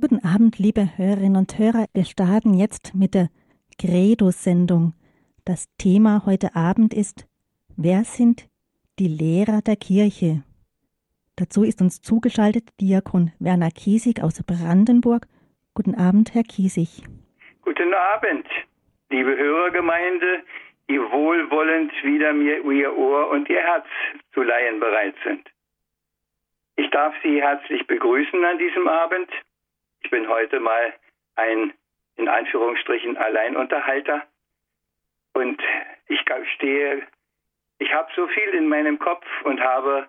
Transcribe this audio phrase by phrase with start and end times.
[0.00, 1.84] Guten Abend, liebe Hörerinnen und Hörer.
[1.92, 3.28] Wir starten jetzt mit der
[3.78, 4.94] Credo-Sendung.
[5.44, 7.28] Das Thema heute Abend ist,
[7.76, 8.48] wer sind
[8.98, 10.42] die Lehrer der Kirche?
[11.36, 15.26] Dazu ist uns zugeschaltet Diakon Werner Kiesig aus Brandenburg.
[15.74, 17.04] Guten Abend, Herr Kiesig.
[17.60, 18.46] Guten Abend,
[19.10, 20.44] liebe Hörergemeinde,
[20.88, 23.86] die wohlwollend wieder mir ihr Ohr und ihr Herz
[24.32, 25.46] zu leihen bereit sind.
[26.76, 29.28] Ich darf Sie herzlich begrüßen an diesem Abend.
[30.02, 30.94] Ich bin heute mal
[31.36, 31.72] ein,
[32.16, 34.26] in Anführungsstrichen, Alleinunterhalter.
[35.34, 35.62] Und
[36.08, 37.06] ich stehe,
[37.78, 40.08] ich habe so viel in meinem Kopf und habe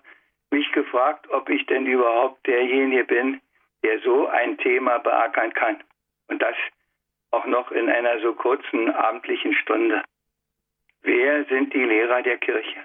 [0.52, 3.42] mich gefragt, ob ich denn überhaupt derjenige bin,
[3.84, 5.84] der so ein Thema beackern kann.
[6.28, 6.56] Und das
[7.32, 10.04] auch noch in einer so kurzen abendlichen Stunde.
[11.02, 12.84] Wer sind die Lehrer der Kirche?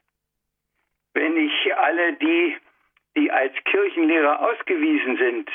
[1.13, 2.57] Wenn ich alle die,
[3.17, 5.51] die als Kirchenlehrer ausgewiesen sind,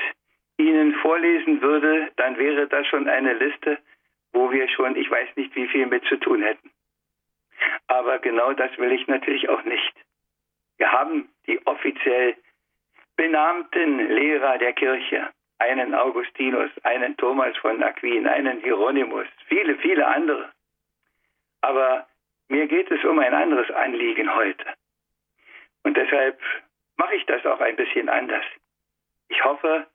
[0.61, 3.77] Ihnen vorlesen würde, dann wäre das schon eine Liste,
[4.33, 6.71] wo wir schon, ich weiß nicht, wie viel mit zu tun hätten.
[7.87, 9.93] Aber genau das will ich natürlich auch nicht.
[10.77, 12.35] Wir haben die offiziell
[13.15, 20.51] benannten Lehrer der Kirche, einen Augustinus, einen Thomas von Aquin, einen Hieronymus, viele, viele andere.
[21.61, 22.07] Aber
[22.47, 24.65] mir geht es um ein anderes Anliegen heute.
[25.83, 26.39] Und deshalb
[26.97, 28.45] mache ich das auch ein bisschen anders.
[29.29, 29.87] Ich hoffe,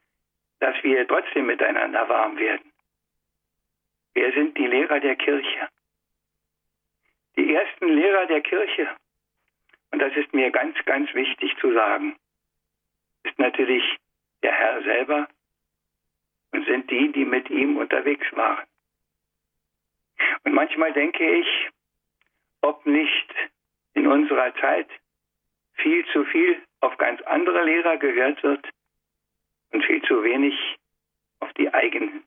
[0.61, 2.73] dass wir trotzdem miteinander warm werden.
[4.15, 5.69] Wer sind die Lehrer der Kirche?
[7.37, 8.89] Die ersten Lehrer der Kirche,
[9.91, 12.17] und das ist mir ganz, ganz wichtig zu sagen,
[13.25, 13.85] ist natürlich
[14.43, 15.29] der Herr selber
[16.53, 18.67] und sind die, die mit ihm unterwegs waren.
[20.45, 21.69] Und manchmal denke ich,
[22.63, 23.35] ob nicht
[23.95, 24.89] in unserer Zeit
[25.75, 28.67] viel zu viel auf ganz andere Lehrer gehört wird
[29.77, 30.55] und viel zu wenig
[31.41, 32.25] auf die eigenen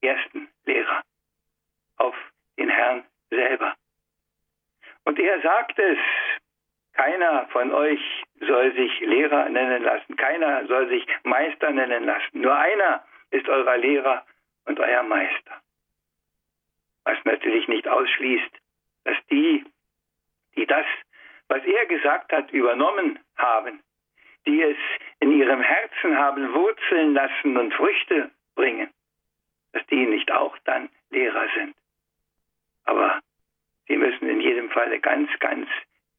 [0.00, 1.02] ersten Lehrer,
[1.98, 2.16] auf
[2.56, 3.74] den Herrn selber.
[5.04, 5.98] Und er sagt es,
[6.94, 8.00] keiner von euch
[8.40, 13.76] soll sich Lehrer nennen lassen, keiner soll sich Meister nennen lassen, nur einer ist euer
[13.76, 14.24] Lehrer
[14.64, 15.60] und euer Meister.
[17.04, 18.56] Was natürlich nicht ausschließt,
[19.04, 19.66] dass die,
[20.56, 20.86] die das,
[21.48, 23.82] was er gesagt hat, übernommen haben,
[24.46, 24.76] die es
[25.20, 28.90] in ihrem Herzen haben wurzeln lassen und Früchte bringen,
[29.72, 31.74] dass die nicht auch dann Lehrer sind.
[32.84, 33.20] Aber
[33.86, 35.68] sie müssen in jedem Falle ganz, ganz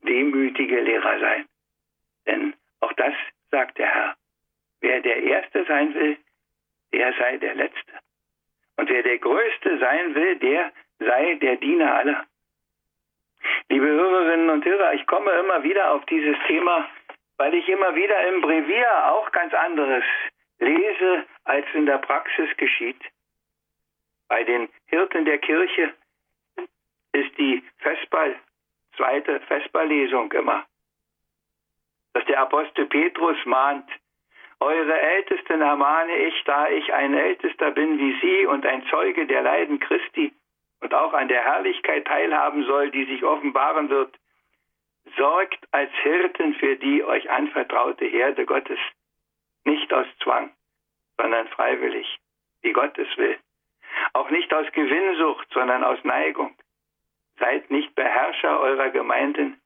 [0.03, 1.45] demütige Lehrer sein.
[2.25, 3.13] Denn auch das
[3.49, 4.15] sagt der Herr.
[4.81, 6.17] Wer der Erste sein will,
[6.93, 7.93] der sei der Letzte.
[8.77, 12.25] Und wer der Größte sein will, der sei der Diener aller.
[13.69, 16.89] Liebe Hörerinnen und Hörer, ich komme immer wieder auf dieses Thema
[17.41, 20.03] weil ich immer wieder im Brevier auch ganz anderes
[20.59, 23.01] lese, als in der Praxis geschieht.
[24.27, 25.91] Bei den Hirten der Kirche
[27.13, 28.35] ist die Vesper,
[28.95, 30.67] zweite Vesperlesung immer,
[32.13, 33.89] dass der Apostel Petrus mahnt,
[34.59, 39.41] eure Ältesten ermahne ich, da ich ein Ältester bin wie Sie und ein Zeuge der
[39.41, 40.31] Leiden Christi
[40.81, 44.15] und auch an der Herrlichkeit teilhaben soll, die sich offenbaren wird,
[45.17, 48.79] sorgt als Hirten für die euch anvertraute Herde Gottes,
[49.63, 50.51] nicht aus Zwang,
[51.17, 52.19] sondern freiwillig,
[52.61, 53.37] wie Gottes will.
[54.13, 56.55] Auch nicht aus Gewinnsucht, sondern aus Neigung.
[57.39, 59.59] Seid nicht Beherrscher eurer Gemeinden,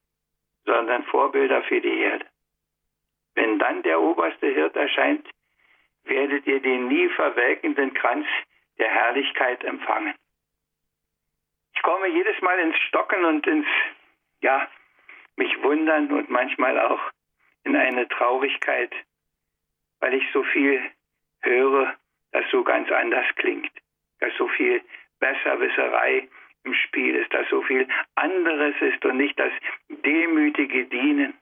[0.66, 2.26] sondern Vorbilder für die Herde.
[3.36, 5.30] Wenn dann der oberste Hirt erscheint,
[6.04, 8.28] werdet ihr den nie verwelkenden Kranz
[8.78, 10.16] der Herrlichkeit empfangen.
[11.76, 13.68] Ich komme jedes Mal ins Stocken und ins,
[14.42, 14.68] ja,
[15.38, 17.12] mich wundern und manchmal auch
[17.64, 18.94] in eine Traurigkeit,
[20.00, 20.82] weil ich so viel
[21.42, 21.96] höre,
[22.32, 23.72] das so ganz anders klingt,
[24.20, 24.82] dass so viel
[25.20, 26.28] Besserwisserei
[26.64, 29.52] im Spiel ist, dass so viel anderes ist und nicht das
[29.90, 31.34] demütige Dienen.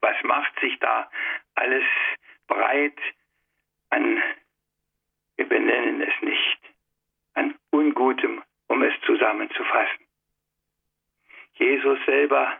[0.00, 1.10] Was macht sich da
[1.54, 1.84] alles
[2.46, 2.98] breit
[3.90, 4.22] an,
[5.36, 6.58] wir benennen es nicht,
[7.34, 10.06] an Ungutem, um es zusammenzufassen.
[11.54, 12.58] Jesus selber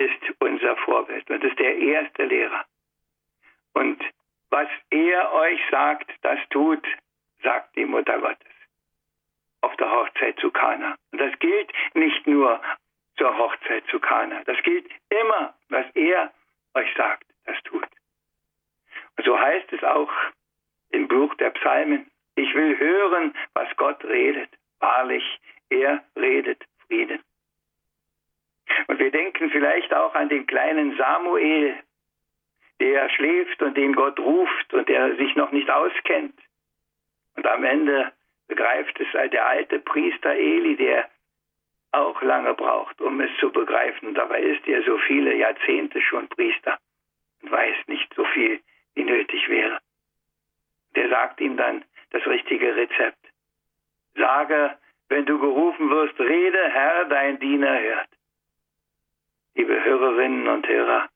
[0.00, 2.64] ist unser Vorbild und ist der erste Lehrer.
[3.74, 4.02] Und
[4.50, 6.84] was er euch sagt, das tut,
[7.42, 8.46] sagt die Mutter Gottes
[9.62, 10.96] auf der Hochzeit zu Kana.
[11.12, 12.60] Und das gilt nicht nur
[13.16, 14.42] zur Hochzeit zu Kana.
[14.44, 16.32] Das gilt immer, was er
[16.74, 17.86] euch sagt, das tut.
[19.16, 20.10] Und so heißt es auch
[20.90, 22.10] im Buch der Psalmen.
[22.36, 24.48] Ich will hören, was Gott redet.
[24.78, 27.22] Wahrlich, er redet Frieden.
[28.86, 31.74] Und wir denken vielleicht auch an den kleinen Samuel,
[32.80, 36.38] der schläft und den Gott ruft und der sich noch nicht auskennt.
[37.36, 38.12] Und am Ende
[38.48, 41.08] begreift es der alte Priester Eli, der
[41.92, 44.14] auch lange braucht, um es zu begreifen.
[44.14, 46.78] Dabei ist er so viele Jahrzehnte schon Priester
[47.42, 48.60] und weiß nicht so viel,
[48.94, 49.78] wie nötig wäre.
[50.94, 53.18] Der sagt ihm dann das richtige Rezept.
[54.14, 54.76] Sage,
[55.08, 58.08] wenn du gerufen wirst, rede, Herr, dein Diener hört.
[59.60, 61.10] Liebe Hörerinnen und Hörer,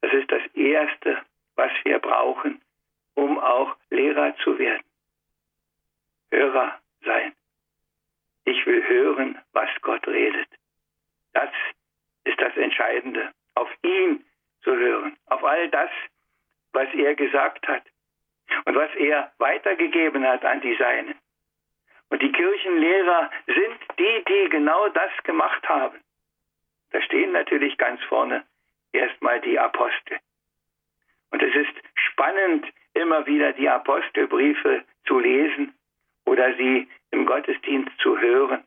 [0.00, 1.20] das ist das Erste,
[1.56, 2.62] was wir brauchen,
[3.14, 4.84] um auch Lehrer zu werden.
[6.30, 7.32] Hörer sein.
[8.44, 10.46] Ich will hören, was Gott redet.
[11.32, 11.50] Das
[12.22, 13.32] ist das Entscheidende.
[13.56, 14.24] Auf ihn
[14.62, 15.16] zu hören.
[15.26, 15.90] Auf all das,
[16.72, 17.82] was er gesagt hat.
[18.66, 21.16] Und was er weitergegeben hat an die Seinen.
[22.10, 25.98] Und die Kirchenlehrer sind die, die genau das gemacht haben.
[26.90, 28.44] Da stehen natürlich ganz vorne
[28.92, 30.18] erstmal die Apostel.
[31.30, 35.74] Und es ist spannend, immer wieder die Apostelbriefe zu lesen
[36.26, 38.64] oder sie im Gottesdienst zu hören.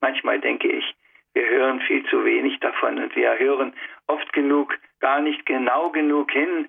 [0.00, 0.94] Manchmal denke ich,
[1.34, 3.74] wir hören viel zu wenig davon und wir hören
[4.06, 6.66] oft genug gar nicht genau genug hin.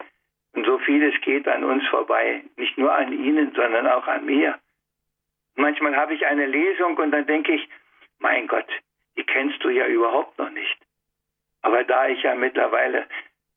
[0.54, 4.60] Und so vieles geht an uns vorbei, nicht nur an Ihnen, sondern auch an mir.
[5.56, 7.70] Manchmal habe ich eine Lesung und dann denke ich,
[8.20, 8.68] mein Gott,
[9.18, 10.78] die kennst du ja überhaupt noch nicht.
[11.62, 13.08] Aber da ich ja mittlerweile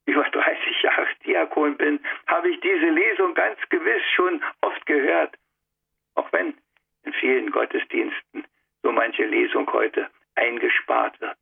[0.07, 5.37] über 30 Jahre Diakon bin, habe ich diese Lesung ganz gewiss schon oft gehört.
[6.15, 6.55] Auch wenn
[7.05, 8.47] in vielen Gottesdiensten
[8.83, 11.37] so manche Lesung heute eingespart wird.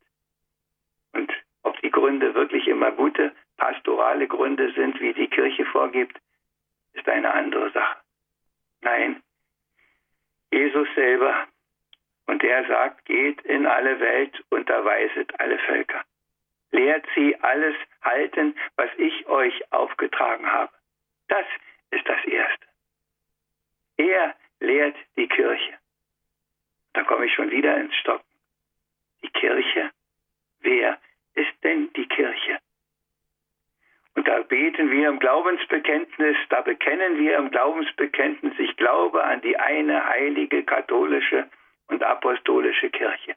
[1.13, 1.31] Und
[1.63, 6.17] ob die Gründe wirklich immer gute pastorale Gründe sind, wie die Kirche vorgibt,
[6.93, 7.97] ist eine andere Sache.
[8.81, 9.21] Nein,
[10.51, 11.47] Jesus selber,
[12.25, 16.03] und er sagt, geht in alle Welt, unterweiset alle Völker.
[16.71, 20.71] Lehrt sie alles halten, was ich euch aufgetragen habe.
[21.27, 21.45] Das
[21.91, 22.65] ist das Erste.
[23.97, 25.77] Er lehrt die Kirche.
[26.93, 28.25] Da komme ich schon wieder ins Stocken.
[29.23, 29.91] Die Kirche?
[30.61, 30.99] Wer
[31.35, 32.59] ist denn die Kirche?
[34.15, 39.57] Und da beten wir im Glaubensbekenntnis, da bekennen wir im Glaubensbekenntnis, ich glaube an die
[39.57, 41.49] eine heilige katholische
[41.93, 43.35] und apostolische Kirche.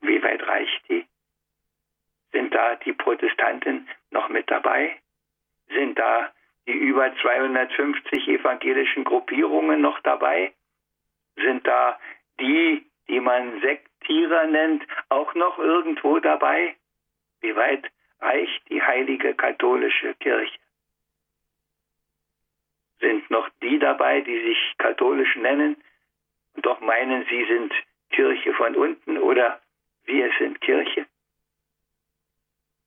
[0.00, 1.04] Wie weit reicht die?
[2.30, 4.96] Sind da die Protestanten noch mit dabei?
[5.68, 6.32] Sind da
[6.66, 10.52] die über 250 evangelischen Gruppierungen noch dabei?
[11.34, 11.98] Sind da
[12.38, 16.76] die, die man Sektierer nennt, auch noch irgendwo dabei?
[17.40, 17.84] Wie weit
[18.20, 20.58] reicht die heilige katholische Kirche?
[23.00, 25.76] Sind noch die dabei, die sich katholisch nennen
[26.54, 27.72] und doch meinen, sie sind
[28.10, 29.60] Kirche von unten oder
[30.04, 31.06] wir sind Kirche?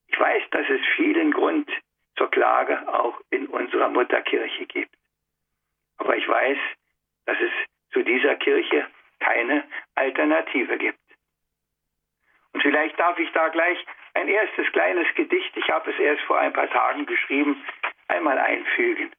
[0.07, 1.69] Ich weiß, dass es vielen Grund
[2.17, 4.95] zur Klage auch in unserer Mutterkirche gibt.
[5.97, 6.57] Aber ich weiß,
[7.25, 7.51] dass es
[7.91, 8.87] zu dieser Kirche
[9.19, 9.63] keine
[9.95, 10.99] Alternative gibt.
[12.53, 13.77] Und vielleicht darf ich da gleich
[14.13, 17.61] ein erstes kleines Gedicht, ich habe es erst vor ein paar Tagen geschrieben,
[18.07, 19.11] einmal einfügen.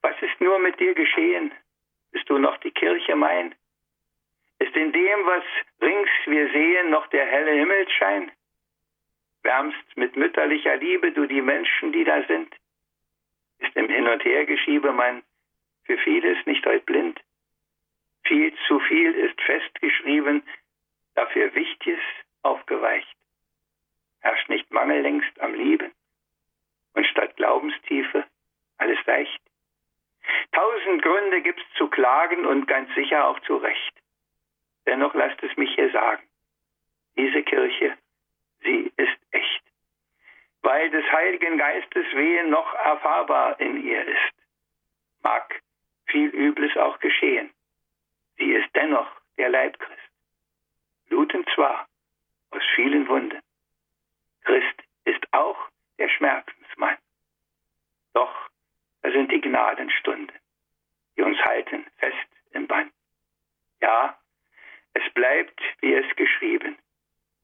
[0.00, 1.52] Was ist nur mit dir geschehen?
[2.14, 3.56] Bist du noch die Kirche mein?
[4.60, 5.42] Ist in dem, was
[5.82, 8.30] rings wir sehen, noch der helle Himmelsschein?
[9.42, 12.54] Wärmst mit mütterlicher Liebe du die Menschen, die da sind?
[13.58, 15.24] Ist im Hin- und Hergeschiebe man
[15.82, 17.20] für vieles nicht heute blind?
[18.22, 20.44] Viel zu viel ist festgeschrieben,
[21.16, 22.00] dafür Wichtiges
[22.42, 23.16] aufgeweicht.
[24.20, 25.90] Herrscht nicht Mangel längst am Lieben
[26.94, 28.24] und statt Glaubenstiefe
[28.78, 29.42] alles leicht.
[30.52, 33.94] Tausend Gründe gibt's zu klagen und ganz sicher auch zu Recht.
[34.86, 36.22] Dennoch lasst es mich hier sagen.
[37.16, 37.96] Diese Kirche,
[38.62, 39.62] sie ist echt.
[40.62, 44.34] Weil des Heiligen Geistes Wehen noch erfahrbar in ihr ist.
[45.22, 45.62] Mag
[46.06, 47.50] viel Übles auch geschehen.
[48.36, 50.10] Sie ist dennoch der Leib Christ.
[51.08, 51.86] Bluten zwar
[52.50, 53.40] aus vielen Wunden.
[54.44, 55.58] Christ ist auch
[55.98, 56.96] der Schmerzensmann.
[58.12, 58.48] Doch
[59.04, 60.32] da sind die Gnadenstunden,
[61.16, 62.90] die uns halten fest im Bann.
[63.80, 64.18] Ja,
[64.94, 66.76] es bleibt, wie es geschrieben.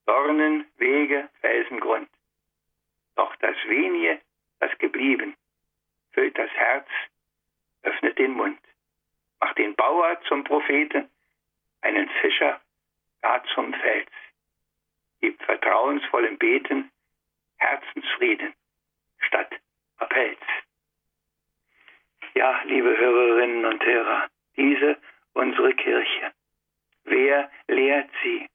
[0.07, 2.09] Dornen, Wege, Felsengrund.
[3.15, 4.21] Doch das wenige,
[4.59, 5.37] das geblieben,
[6.11, 6.89] füllt das Herz,
[7.83, 8.59] öffnet den Mund
[9.41, 11.11] macht den Bauer zum Propheten,
[11.81, 12.61] einen Fischer
[13.23, 14.11] gar zum Fels,
[15.21, 16.91] gibt vertrauensvollem Beten
[17.57, 18.55] Herzensfrieden
[19.19, 19.53] statt
[19.97, 20.39] Appells.
[22.35, 24.97] Ja, liebe Hörerinnen und Hörer, diese
[25.33, 26.33] unsere Kirche.
[27.05, 28.49] Wer lehrt sie?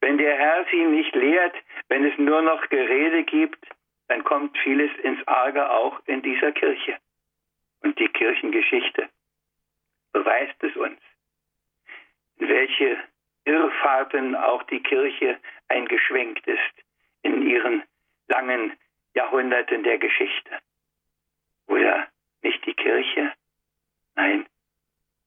[0.00, 1.54] Wenn der Herr sie nicht lehrt,
[1.88, 3.64] wenn es nur noch Gerede gibt,
[4.08, 6.98] dann kommt vieles ins Arge auch in dieser Kirche.
[7.80, 9.08] Und die Kirchengeschichte
[10.12, 11.00] beweist es uns,
[12.36, 12.98] in welche
[13.46, 15.38] Irrfahrten auch die Kirche
[15.68, 16.84] eingeschwenkt ist
[17.22, 17.82] in ihren
[18.28, 18.76] langen
[19.14, 20.58] Jahrhunderten der Geschichte.
[21.66, 22.09] Oder
[22.42, 23.32] nicht die Kirche?
[24.14, 24.46] Nein,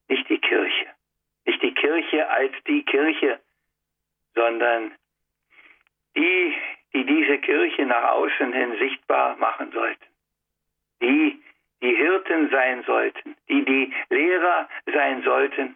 [0.07, 0.87] nicht die Kirche.
[1.45, 3.39] Nicht die Kirche als die Kirche,
[4.33, 4.91] sondern
[6.15, 6.55] die,
[6.93, 10.05] die diese Kirche nach außen hin sichtbar machen sollten.
[11.01, 11.41] Die,
[11.81, 15.75] die Hirten sein sollten, die die Lehrer sein sollten,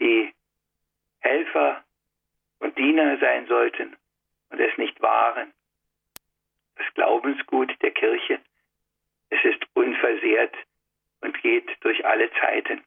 [0.00, 0.34] die
[1.20, 1.84] Helfer
[2.58, 3.96] und Diener sein sollten
[4.50, 5.52] und es nicht waren.
[6.76, 8.40] Das Glaubensgut der Kirche,
[9.30, 10.54] es ist unversehrt
[11.20, 12.82] und geht durch alle Zeiten.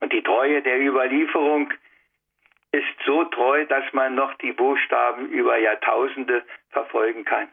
[0.00, 1.72] Und die Treue der Überlieferung
[2.72, 7.48] ist so treu, dass man noch die Buchstaben über Jahrtausende verfolgen kann.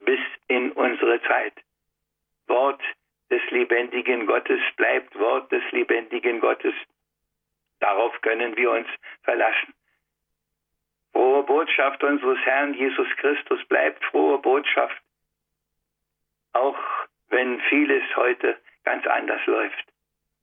[0.00, 1.54] Bis in unsere Zeit.
[2.46, 2.80] Wort
[3.30, 6.74] des lebendigen Gottes bleibt Wort des lebendigen Gottes.
[7.80, 8.86] Darauf können wir uns
[9.22, 9.74] verlassen.
[11.12, 15.00] Frohe Botschaft unseres Herrn Jesus Christus bleibt frohe Botschaft,
[16.54, 16.78] auch
[17.28, 19.84] wenn vieles heute ganz anders läuft,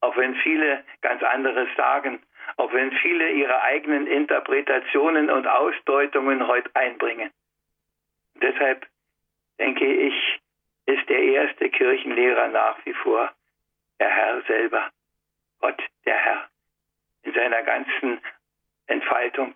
[0.02, 2.22] auch wenn viele ganz anderes sagen,
[2.58, 7.32] auch wenn viele ihre eigenen Interpretationen und Ausdeutungen heute einbringen.
[8.36, 8.86] Deshalb
[9.60, 10.40] denke ich,
[10.86, 13.32] ist der erste Kirchenlehrer nach wie vor
[14.00, 14.90] der Herr selber,
[15.60, 16.50] Gott der Herr,
[17.24, 18.20] in seiner ganzen
[18.88, 19.54] Entfaltung,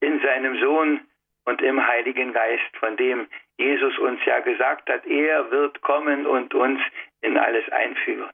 [0.00, 1.00] in seinem Sohn
[1.44, 6.54] und im Heiligen Geist, von dem Jesus uns ja gesagt hat, er wird kommen und
[6.54, 6.80] uns
[7.20, 8.30] in alles einführen.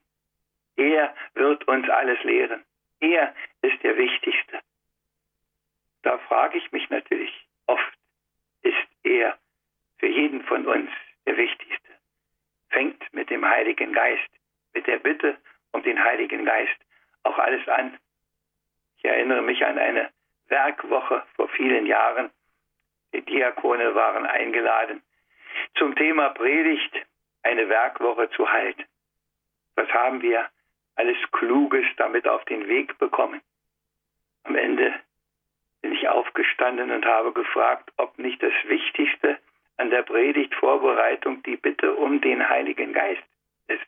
[0.76, 2.64] Er wird uns alles lehren.
[3.00, 4.60] Er ist der Wichtigste.
[6.02, 7.32] Da frage ich mich natürlich
[7.66, 7.92] oft,
[8.62, 9.38] ist er
[9.98, 10.90] für jeden von uns
[11.26, 11.88] der Wichtigste?
[12.70, 14.28] Fängt mit dem Heiligen Geist,
[14.74, 15.36] mit der Bitte
[15.72, 16.76] um den Heiligen Geist
[17.24, 17.98] auch alles an.
[18.98, 20.10] Ich erinnere mich an eine
[20.48, 22.30] Werkwoche vor vielen Jahren.
[23.12, 25.02] Die Diakone waren eingeladen,
[25.76, 26.94] zum Thema Predigt
[27.42, 28.84] eine Werkwoche zu halten.
[29.76, 30.48] Was haben wir
[30.98, 33.40] alles Kluges damit auf den Weg bekommen.
[34.42, 34.92] Am Ende
[35.80, 39.38] bin ich aufgestanden und habe gefragt, ob nicht das Wichtigste
[39.76, 43.22] an der Predigtvorbereitung die Bitte um den Heiligen Geist
[43.68, 43.86] ist.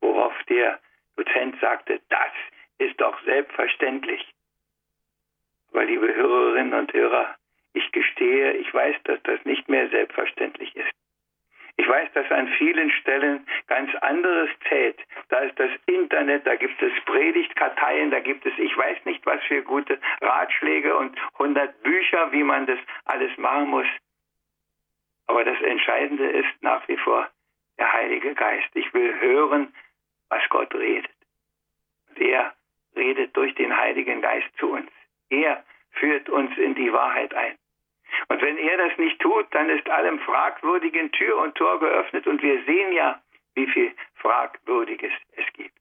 [0.00, 0.80] Worauf der
[1.16, 2.32] Dozent sagte, das
[2.78, 4.26] ist doch selbstverständlich.
[5.70, 7.36] Aber liebe Hörerinnen und Hörer,
[7.74, 10.92] ich gestehe, ich weiß, dass das nicht mehr selbstverständlich ist.
[11.76, 15.00] Ich weiß, dass an vielen Stellen ganz anderes zählt.
[15.30, 19.42] Da ist das Internet, da gibt es Predigtkarteien, da gibt es, ich weiß nicht, was
[19.44, 23.86] für gute Ratschläge und 100 Bücher, wie man das alles machen muss.
[25.26, 27.28] Aber das Entscheidende ist nach wie vor
[27.78, 28.68] der Heilige Geist.
[28.74, 29.74] Ich will hören,
[30.28, 31.10] was Gott redet.
[32.10, 32.54] Und er
[32.94, 34.90] redet durch den Heiligen Geist zu uns.
[35.30, 37.56] Er führt uns in die Wahrheit ein.
[38.28, 42.42] Und wenn er das nicht tut, dann ist allem Fragwürdigen Tür und Tor geöffnet und
[42.42, 43.20] wir sehen ja,
[43.54, 45.78] wie viel Fragwürdiges es gibt.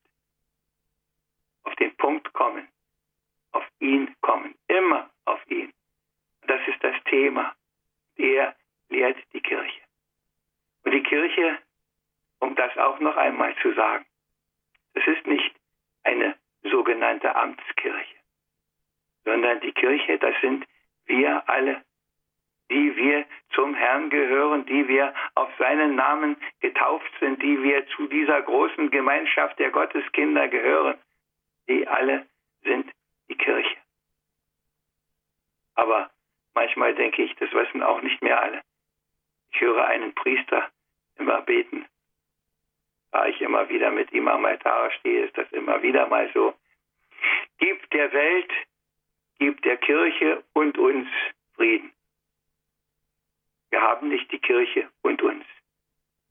[1.64, 2.68] Auf den Punkt kommen,
[3.52, 5.72] auf ihn kommen, immer auf ihn.
[6.48, 7.56] Das ist das Thema.
[8.18, 8.56] Er
[8.90, 9.82] lehrt die Kirche.
[10.84, 11.60] Und die Kirche,
[12.40, 14.06] um das auch noch einmal zu sagen,
[14.94, 15.56] das ist nicht
[16.04, 18.18] eine sogenannte Amtskirche,
[19.24, 20.66] sondern die Kirche, das sind
[21.06, 21.84] wir alle
[22.72, 28.08] die wir zum Herrn gehören, die wir auf seinen Namen getauft sind, die wir zu
[28.08, 30.98] dieser großen Gemeinschaft der Gotteskinder gehören,
[31.68, 32.26] die alle
[32.64, 32.90] sind
[33.28, 33.76] die Kirche.
[35.76, 36.10] Aber
[36.54, 38.62] manchmal denke ich, das wissen auch nicht mehr alle.
[39.52, 40.70] Ich höre einen Priester
[41.18, 41.86] immer beten.
[43.12, 46.54] Da ich immer wieder mit ihm am Altar stehe, ist das immer wieder mal so.
[47.58, 48.52] Gib der Welt,
[49.40, 51.10] gib der Kirche und uns
[51.56, 51.92] Frieden.
[53.72, 55.46] Wir haben nicht die Kirche und uns,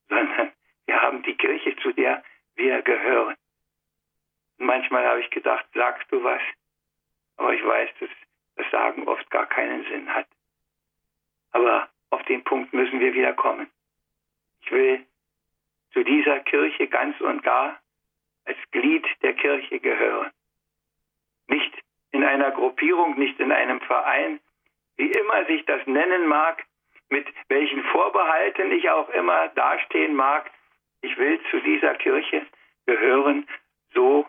[0.09, 0.53] sondern
[0.87, 2.23] wir haben die Kirche, zu der
[2.55, 3.37] wir gehören.
[4.59, 6.43] Und manchmal habe ich gedacht, sagst du was?
[7.37, 8.11] Aber ich weiß, dass
[8.57, 10.27] das Sagen oft gar keinen Sinn hat.
[11.53, 13.71] Aber auf den Punkt müssen wir wieder kommen.
[14.63, 15.07] Ich will
[15.93, 17.81] zu dieser Kirche ganz und gar
[18.45, 20.31] als Glied der Kirche gehören.
[21.47, 21.73] Nicht
[22.13, 24.41] in einer Gruppierung, nicht in einem Verein,
[24.97, 26.65] wie immer sich das nennen mag,
[27.11, 30.51] mit welchen Vorbehalten ich auch immer dastehen mag,
[31.03, 32.47] ich will zu dieser Kirche
[32.87, 33.47] gehören,
[33.95, 34.27] so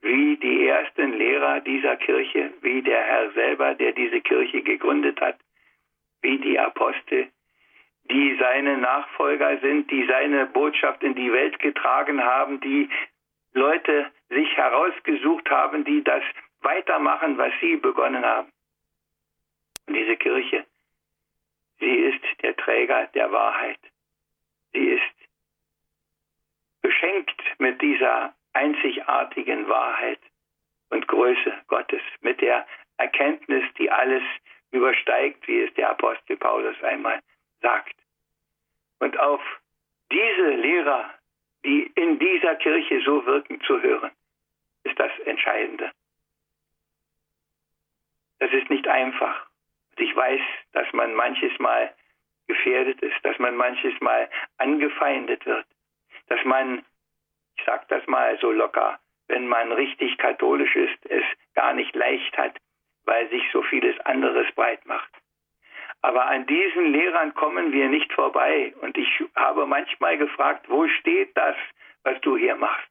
[0.00, 5.38] wie die ersten Lehrer dieser Kirche, wie der Herr selber, der diese Kirche gegründet hat,
[6.22, 7.28] wie die Apostel,
[8.10, 12.88] die seine Nachfolger sind, die seine Botschaft in die Welt getragen haben, die
[13.54, 16.22] Leute sich herausgesucht haben, die das
[16.60, 18.50] weitermachen, was sie begonnen haben.
[19.86, 20.66] Und diese Kirche,
[22.64, 23.78] Träger der Wahrheit.
[24.72, 25.02] Sie ist
[26.82, 30.20] beschenkt mit dieser einzigartigen Wahrheit
[30.90, 32.66] und Größe Gottes, mit der
[32.96, 34.22] Erkenntnis, die alles
[34.70, 37.20] übersteigt, wie es der Apostel Paulus einmal
[37.60, 37.94] sagt.
[39.00, 39.40] Und auf
[40.10, 41.10] diese Lehrer,
[41.64, 44.10] die in dieser Kirche so wirken, zu hören,
[44.84, 45.90] ist das Entscheidende.
[48.38, 49.46] Das ist nicht einfach.
[49.96, 50.40] Ich weiß,
[50.72, 51.94] dass man manches Mal
[52.64, 54.28] gefährdet ist, dass man manches Mal
[54.58, 55.66] angefeindet wird,
[56.28, 56.84] dass man,
[57.56, 62.36] ich sage das mal so locker, wenn man richtig katholisch ist, es gar nicht leicht
[62.36, 62.56] hat,
[63.04, 65.10] weil sich so vieles anderes breit macht.
[66.00, 68.74] Aber an diesen Lehrern kommen wir nicht vorbei.
[68.82, 71.56] Und ich habe manchmal gefragt, wo steht das,
[72.02, 72.88] was du hier machst?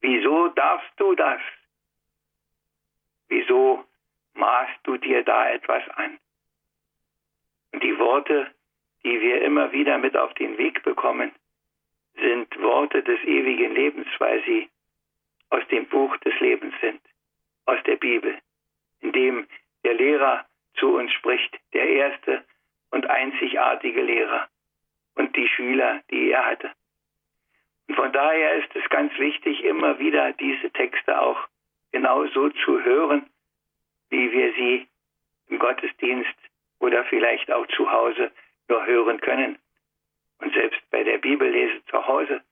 [0.00, 1.40] Wieso darfst du das?
[3.28, 3.84] Wieso
[4.34, 6.18] maßt du dir da etwas an?
[7.72, 8.50] Und die Worte,
[9.04, 11.32] die wir immer wieder mit auf den Weg bekommen,
[12.14, 14.68] sind Worte des ewigen Lebens, weil sie
[15.50, 17.00] aus dem Buch des Lebens sind,
[17.66, 18.38] aus der Bibel,
[19.00, 19.46] in dem
[19.84, 22.44] der Lehrer zu uns spricht, der erste
[22.90, 24.48] und einzigartige Lehrer
[25.14, 26.72] und die Schüler, die er hatte.
[27.88, 31.38] Und von daher ist es ganz wichtig, immer wieder diese Texte auch
[31.92, 33.28] genauso zu hören,
[34.10, 34.88] wie wir sie
[35.48, 36.34] im Gottesdienst
[36.80, 38.30] oder vielleicht auch zu Hause
[38.68, 39.58] nur hören können.
[40.38, 42.42] Und selbst bei der Bibellese zu Hause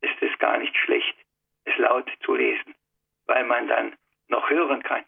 [0.00, 1.16] ist es gar nicht schlecht,
[1.64, 2.74] es laut zu lesen,
[3.26, 3.96] weil man dann
[4.28, 5.04] noch hören kann.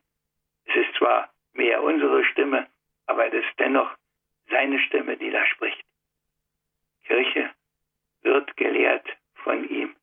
[0.66, 2.66] Es ist zwar mehr unsere Stimme,
[3.06, 3.90] aber es ist dennoch
[4.48, 5.84] seine Stimme, die da spricht.
[7.04, 7.50] Kirche
[8.22, 9.06] wird gelehrt
[9.42, 9.96] von ihm.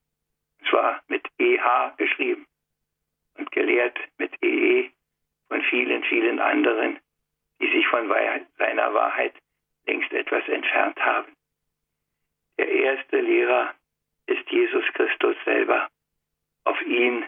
[0.60, 2.48] Und zwar mit EH geschrieben
[3.38, 4.92] und gelehrt mit EE
[5.48, 7.00] von vielen, vielen anderen,
[7.60, 8.12] die sich von
[8.58, 9.34] seiner Wahrheit
[9.88, 11.36] längst etwas entfernt haben.
[12.58, 13.74] Der erste Lehrer
[14.28, 15.90] ist Jesus Christus selber.
[16.64, 17.26] Auf ihn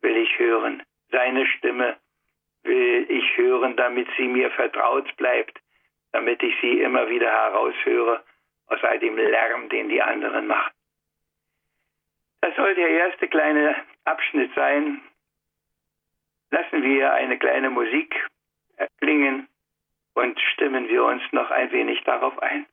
[0.00, 0.82] will ich hören.
[1.10, 1.96] Seine Stimme
[2.62, 5.60] will ich hören, damit sie mir vertraut bleibt,
[6.12, 8.22] damit ich sie immer wieder heraushöre
[8.66, 10.72] aus all dem Lärm, den die anderen machen.
[12.40, 15.02] Das soll der erste kleine Abschnitt sein.
[16.50, 18.14] Lassen wir eine kleine Musik
[19.00, 19.48] klingen
[20.14, 22.66] und stimmen wir uns noch ein wenig darauf ein.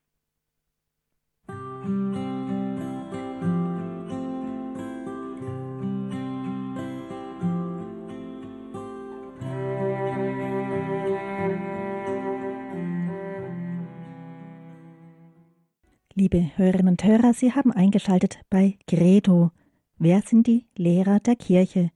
[16.20, 19.52] Liebe Hörerinnen und Hörer, Sie haben eingeschaltet bei Credo.
[20.00, 21.92] Wer sind die Lehrer der Kirche?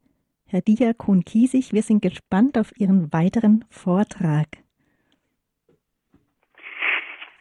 [0.46, 4.48] Herr Diakon Kiesig, wir sind gespannt auf Ihren weiteren Vortrag.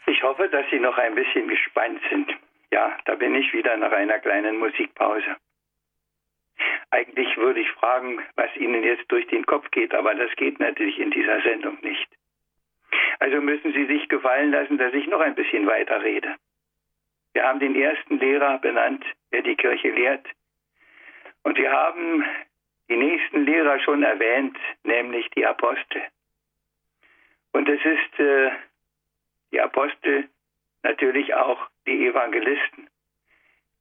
[0.07, 2.33] Ich hoffe, dass Sie noch ein bisschen gespannt sind.
[2.71, 5.37] Ja, da bin ich wieder nach einer kleinen Musikpause.
[6.91, 11.01] Eigentlich würde ich fragen, was Ihnen jetzt durch den Kopf geht, aber das geht natürlich
[11.01, 12.09] in dieser Sendung nicht.
[13.19, 16.37] Also müssen Sie sich gefallen lassen, dass ich noch ein bisschen weiter rede.
[17.33, 20.27] Wir haben den ersten Lehrer benannt, der die Kirche lehrt.
[21.43, 22.25] Und wir haben
[22.89, 26.03] die nächsten Lehrer schon erwähnt, nämlich die Apostel.
[27.53, 28.51] Und es ist äh,
[29.53, 30.29] die Apostel
[30.83, 32.89] natürlich auch die Evangelisten.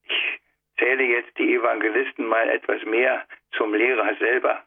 [0.04, 0.40] Ich
[0.78, 4.64] zähle jetzt die Evangelisten mal etwas mehr zum Lehrer selber,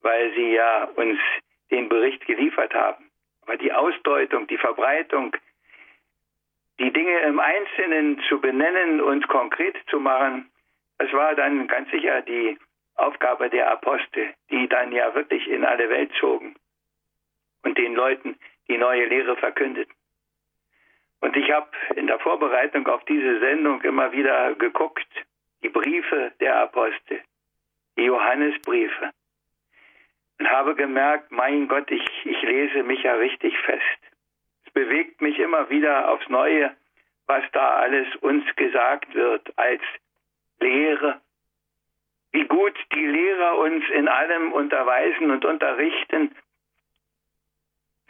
[0.00, 1.18] weil sie ja uns
[1.70, 3.10] den Bericht geliefert haben.
[3.42, 5.36] Aber die Ausdeutung, die Verbreitung
[6.80, 10.50] die Dinge im Einzelnen zu benennen und konkret zu machen,
[10.98, 12.58] das war dann ganz sicher die
[12.94, 16.56] Aufgabe der Apostel, die dann ja wirklich in alle Welt zogen
[17.64, 19.94] und den Leuten die neue Lehre verkündeten.
[21.20, 25.08] Und ich habe in der Vorbereitung auf diese Sendung immer wieder geguckt,
[25.62, 27.22] die Briefe der Apostel,
[27.96, 29.10] die Johannesbriefe,
[30.38, 34.00] und habe gemerkt, mein Gott, ich, ich lese mich ja richtig fest
[34.72, 36.74] bewegt mich immer wieder aufs Neue,
[37.26, 39.82] was da alles uns gesagt wird als
[40.58, 41.20] Lehre.
[42.32, 46.34] Wie gut die Lehrer uns in allem unterweisen und unterrichten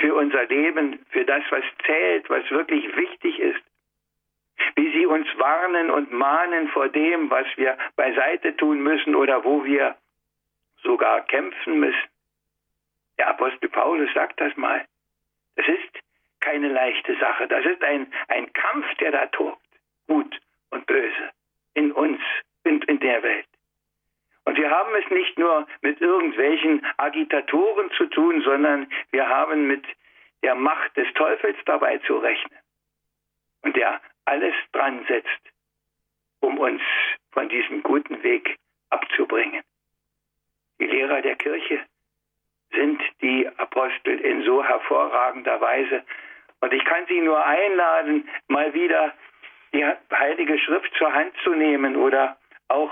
[0.01, 3.61] für unser Leben, für das, was zählt, was wirklich wichtig ist.
[4.75, 9.65] Wie sie uns warnen und mahnen vor dem, was wir beiseite tun müssen oder wo
[9.65, 9.97] wir
[10.83, 12.09] sogar kämpfen müssen.
[13.19, 14.85] Der Apostel Paulus sagt das mal.
[15.57, 16.01] Es ist
[16.41, 17.47] keine leichte Sache.
[17.49, 19.61] Das ist ein, ein Kampf, der da tobt.
[20.07, 21.31] Gut und böse.
[21.75, 22.21] In uns
[22.65, 23.50] und in der Welt.
[24.51, 29.85] Und wir haben es nicht nur mit irgendwelchen Agitatoren zu tun, sondern wir haben mit
[30.43, 32.59] der Macht des Teufels dabei zu rechnen
[33.63, 35.41] und der alles dran setzt,
[36.41, 36.83] um uns
[37.31, 38.57] von diesem guten Weg
[38.89, 39.63] abzubringen.
[40.81, 41.87] Die Lehrer der Kirche
[42.73, 46.03] sind die Apostel in so hervorragender Weise.
[46.59, 49.15] Und ich kann Sie nur einladen, mal wieder
[49.73, 52.37] die Heilige Schrift zur Hand zu nehmen oder
[52.67, 52.91] auch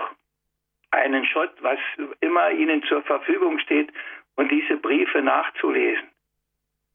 [0.98, 1.78] einen Schott, was
[2.20, 3.92] immer Ihnen zur Verfügung steht,
[4.36, 6.08] und diese Briefe nachzulesen.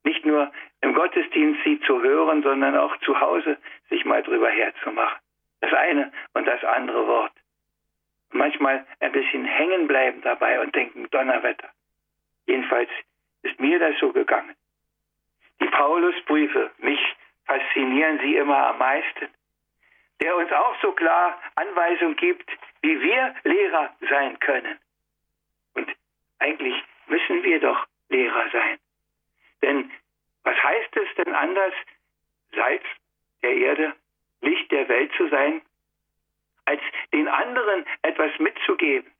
[0.03, 3.57] Nicht nur im Gottesdienst sie zu hören, sondern auch zu Hause
[3.89, 5.19] sich mal drüber herzumachen.
[5.61, 7.33] Das eine und das andere Wort.
[8.31, 11.69] Manchmal ein bisschen hängen bleiben dabei und denken, Donnerwetter.
[12.45, 12.89] Jedenfalls
[13.43, 14.55] ist mir das so gegangen.
[15.61, 16.99] Die Paulusbriefe, mich
[17.45, 19.27] faszinieren sie immer am meisten.
[20.21, 22.49] Der uns auch so klar Anweisung gibt,
[22.83, 24.77] wie wir Lehrer sein können.
[25.73, 25.89] Und
[26.39, 26.75] eigentlich
[27.07, 28.77] müssen wir doch Lehrer sein.
[29.61, 29.91] Denn
[30.43, 31.73] was heißt es denn anders,
[32.51, 32.83] Salz
[33.41, 33.95] der Erde,
[34.41, 35.61] Licht der Welt zu sein,
[36.65, 36.81] als
[37.13, 39.11] den anderen etwas mitzugeben?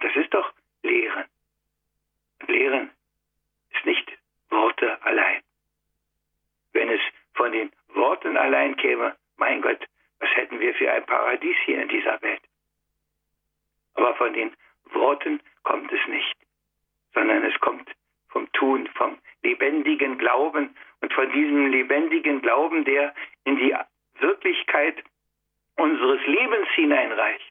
[0.00, 1.24] Das ist doch Lehren.
[2.46, 2.90] Lehren
[3.70, 4.12] ist nicht
[4.50, 5.42] Worte allein.
[6.72, 7.00] Wenn es
[7.34, 9.86] von den Worten allein käme, mein Gott,
[10.18, 12.39] was hätten wir für ein Paradies hier in dieser Welt?
[14.20, 14.52] Von den
[14.92, 16.36] Worten kommt es nicht,
[17.14, 17.90] sondern es kommt
[18.28, 23.74] vom Tun, vom lebendigen Glauben und von diesem lebendigen Glauben, der in die
[24.18, 25.02] Wirklichkeit
[25.76, 27.50] unseres Lebens hineinreicht,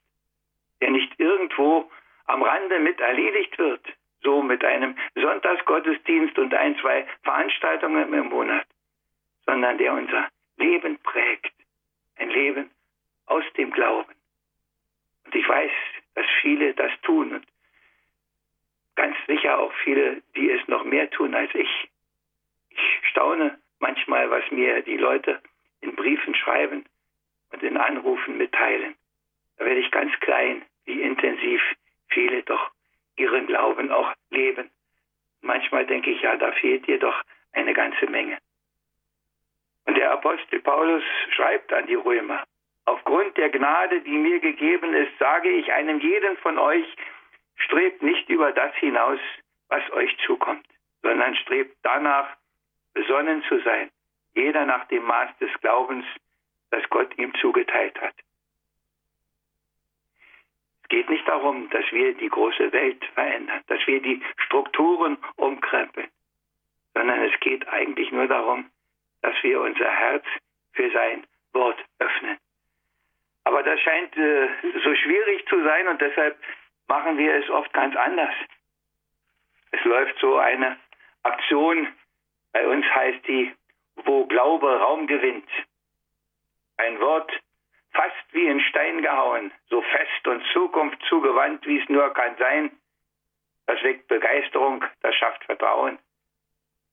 [0.80, 1.90] der nicht irgendwo
[2.26, 3.88] am Rande mit erledigt wird,
[4.22, 8.68] so mit einem Sonntagsgottesdienst und ein, zwei Veranstaltungen im Monat,
[9.48, 11.52] sondern der unser Leben prägt.
[12.18, 12.70] Ein Leben
[13.26, 14.14] aus dem Glauben.
[15.26, 15.72] Und ich weiß,
[16.20, 17.46] dass viele das tun und
[18.96, 21.90] ganz sicher auch viele, die es noch mehr tun als ich.
[22.70, 25.42] Ich staune manchmal, was mir die Leute
[25.82, 26.86] in Briefen schreiben
[27.52, 28.96] und in Anrufen mitteilen.
[29.58, 31.62] Da werde ich ganz klein, wie intensiv
[32.10, 32.72] viele doch
[33.16, 34.70] ihren Glauben auch leben.
[35.42, 37.24] Manchmal denke ich, ja, da fehlt dir doch
[37.54, 38.38] eine ganze Menge.
[39.86, 42.44] Und der Apostel Paulus schreibt an die Römer,
[42.86, 46.86] aufgrund der Gnade, die mir gegeben ist, sage ich einem jeden von euch,
[47.56, 49.20] strebt nicht über das hinaus,
[49.92, 50.66] euch zukommt,
[51.02, 52.38] sondern strebt danach,
[52.94, 53.90] besonnen zu sein,
[54.36, 56.06] jeder nach dem Maß des Glaubens,
[56.72, 58.16] das Gott ihm zugeteilt hat
[60.90, 66.10] geht nicht darum, dass wir die große Welt verändern, dass wir die Strukturen umkrempeln,
[66.94, 68.70] sondern es geht eigentlich nur darum,
[69.22, 70.26] dass wir unser Herz
[70.74, 72.38] für sein Wort öffnen.
[73.44, 74.50] Aber das scheint äh,
[74.84, 76.38] so schwierig zu sein und deshalb
[76.88, 78.34] machen wir es oft ganz anders.
[79.72, 80.78] Es läuft so eine
[81.24, 81.88] Aktion,
[82.54, 83.54] bei uns heißt die,
[84.06, 85.50] wo Glaube Raum gewinnt.
[86.78, 87.32] Ein Wort,
[87.92, 92.72] fast wie in Stein gehauen, so fest und Zukunft zugewandt, wie es nur kann sein.
[93.66, 96.00] Das weckt Begeisterung, das schafft Vertrauen.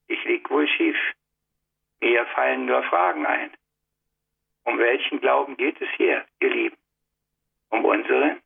[0.08, 0.96] Ich lieg wohl schief.
[2.00, 3.50] Mir fallen nur Fragen ein.
[4.64, 6.76] Um welchen Glauben geht es hier, ihr Lieben?
[7.70, 8.42] Um unseren?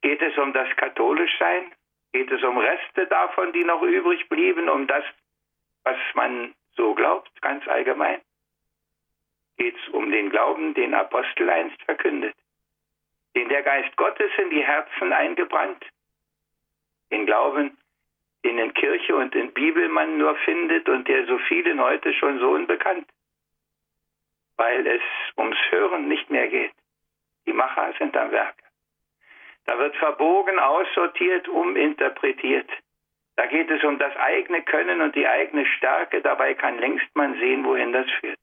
[0.00, 1.72] Geht es um das Katholischsein?
[2.16, 5.04] Geht es um Reste davon, die noch übrig blieben, um das,
[5.84, 8.22] was man so glaubt, ganz allgemein?
[9.58, 12.34] geht es um den Glauben, den Apostel einst verkündet,
[13.34, 15.84] den der Geist Gottes in die Herzen eingebrannt,
[17.10, 17.76] den Glauben,
[18.44, 22.38] den in Kirche und in Bibel man nur findet und der so vielen heute schon
[22.38, 23.08] so unbekannt,
[24.56, 25.02] weil es
[25.36, 26.72] ums Hören nicht mehr geht.
[27.46, 28.65] Die Macher sind am Werk.
[29.66, 32.70] Da wird verbogen, aussortiert, uminterpretiert.
[33.34, 36.22] Da geht es um das eigene Können und die eigene Stärke.
[36.22, 38.38] Dabei kann längst man sehen, wohin das führt.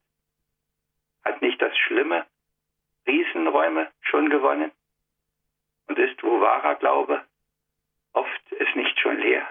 [1.24, 2.26] Hat nicht das Schlimme
[3.08, 4.72] Riesenräume schon gewonnen?
[5.88, 7.26] Und ist, wo wahrer Glaube,
[8.14, 9.48] oft ist nicht schon leer.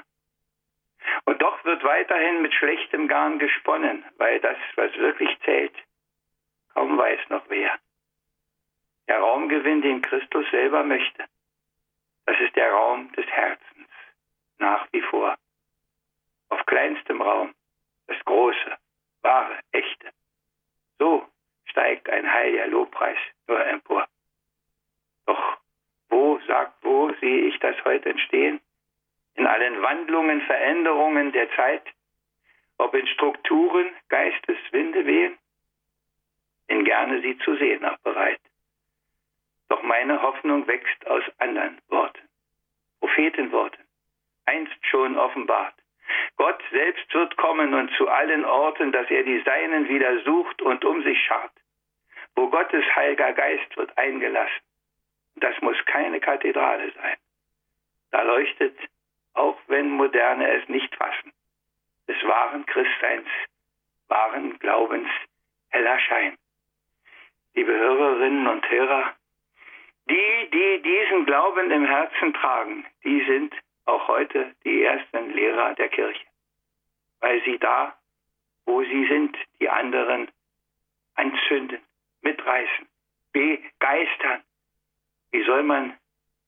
[1.24, 5.74] Und doch wird weiterhin mit schlechtem Garn gesponnen, weil das, was wirklich zählt,
[6.74, 7.78] kaum weiß noch wer.
[9.08, 11.24] Der Raumgewinn, den Christus selber möchte,
[12.26, 13.88] das ist der Raum des Herzens,
[14.58, 15.36] nach wie vor.
[16.48, 17.54] Auf kleinstem Raum,
[18.06, 18.76] das große,
[19.22, 20.10] wahre, echte.
[20.98, 21.26] So
[21.64, 24.06] steigt ein heiliger Lobpreis nur empor.
[25.26, 25.58] Doch
[26.08, 28.60] wo, sagt wo, sehe ich das heute entstehen?
[29.34, 31.84] In allen Wandlungen, Veränderungen der Zeit,
[32.78, 35.38] ob in Strukturen Geisteswinde wehen?
[36.66, 38.40] Bin gerne sie zu sehen auch bereit.
[39.72, 42.28] Doch meine Hoffnung wächst aus anderen Worten,
[43.00, 43.82] Prophetenworten,
[44.44, 45.74] einst schon offenbart.
[46.36, 50.84] Gott selbst wird kommen und zu allen Orten, dass er die Seinen wieder sucht und
[50.84, 51.54] um sich schart.
[52.34, 54.60] Wo Gottes Heiliger Geist wird eingelassen.
[55.36, 57.16] Das muss keine Kathedrale sein.
[58.10, 58.76] Da leuchtet,
[59.32, 61.32] auch wenn Moderne es nicht fassen,
[62.08, 63.28] des wahren Christseins,
[64.08, 65.08] wahren Glaubens
[65.70, 66.36] heller Schein.
[67.54, 69.16] Liebe Hörerinnen und Hörer,
[70.08, 75.88] die, die diesen Glauben im Herzen tragen, die sind auch heute die ersten Lehrer der
[75.88, 76.24] Kirche,
[77.20, 77.96] weil sie da,
[78.64, 80.30] wo sie sind, die anderen
[81.14, 81.80] anzünden,
[82.22, 82.88] mitreißen,
[83.32, 84.42] begeistern.
[85.30, 85.96] Wie soll man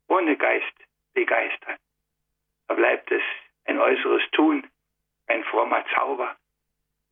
[0.09, 0.75] ohne Geist
[1.15, 1.79] begeistern?
[2.69, 3.23] Da bleibt es
[3.65, 4.69] ein äußeres Tun,
[5.27, 6.37] ein frommer Zauber.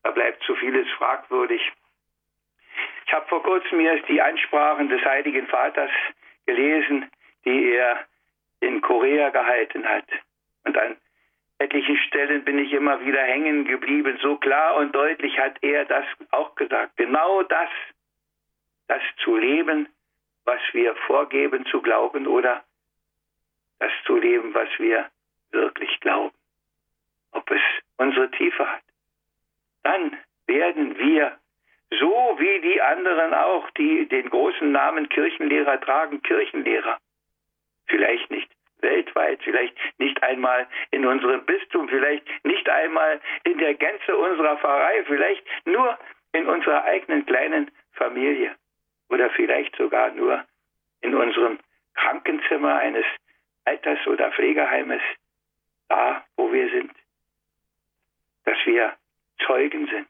[0.03, 1.73] Da bleibt so vieles fragwürdig.
[3.07, 5.91] Ich habe vor kurzem erst die Ansprachen des Heiligen Vaters
[6.47, 7.11] gelesen,
[7.45, 8.07] die er
[8.61, 10.07] in Korea gehalten hat.
[10.65, 10.97] Und an
[11.59, 14.19] etlichen Stellen bin ich immer wieder hängen geblieben.
[14.23, 16.97] So klar und deutlich hat er das auch gesagt.
[16.97, 17.69] Genau das,
[18.89, 19.89] das zu leben,
[20.45, 22.65] was wir vorgeben zu glauben oder
[23.79, 25.09] das zu leben, was wir
[25.51, 26.35] wirklich glauben.
[27.33, 27.61] Ob es
[27.97, 28.83] unsere Tiefe hat.
[29.83, 31.39] Dann werden wir
[32.01, 36.99] so wie die anderen auch, die den großen Namen Kirchenlehrer tragen, Kirchenlehrer.
[37.87, 38.51] Vielleicht nicht
[38.81, 45.05] weltweit, vielleicht nicht einmal in unserem Bistum, vielleicht nicht einmal in der Gänze unserer Pfarrei,
[45.05, 45.99] vielleicht nur
[46.33, 48.57] in unserer eigenen kleinen Familie
[49.09, 50.45] oder vielleicht sogar nur
[51.03, 51.59] in unserem
[51.95, 53.05] Krankenzimmer eines
[53.65, 55.03] Alters- oder Pflegeheimes,
[55.89, 56.93] da wo wir sind,
[58.45, 58.97] dass wir
[59.47, 60.09] Zeugen sind,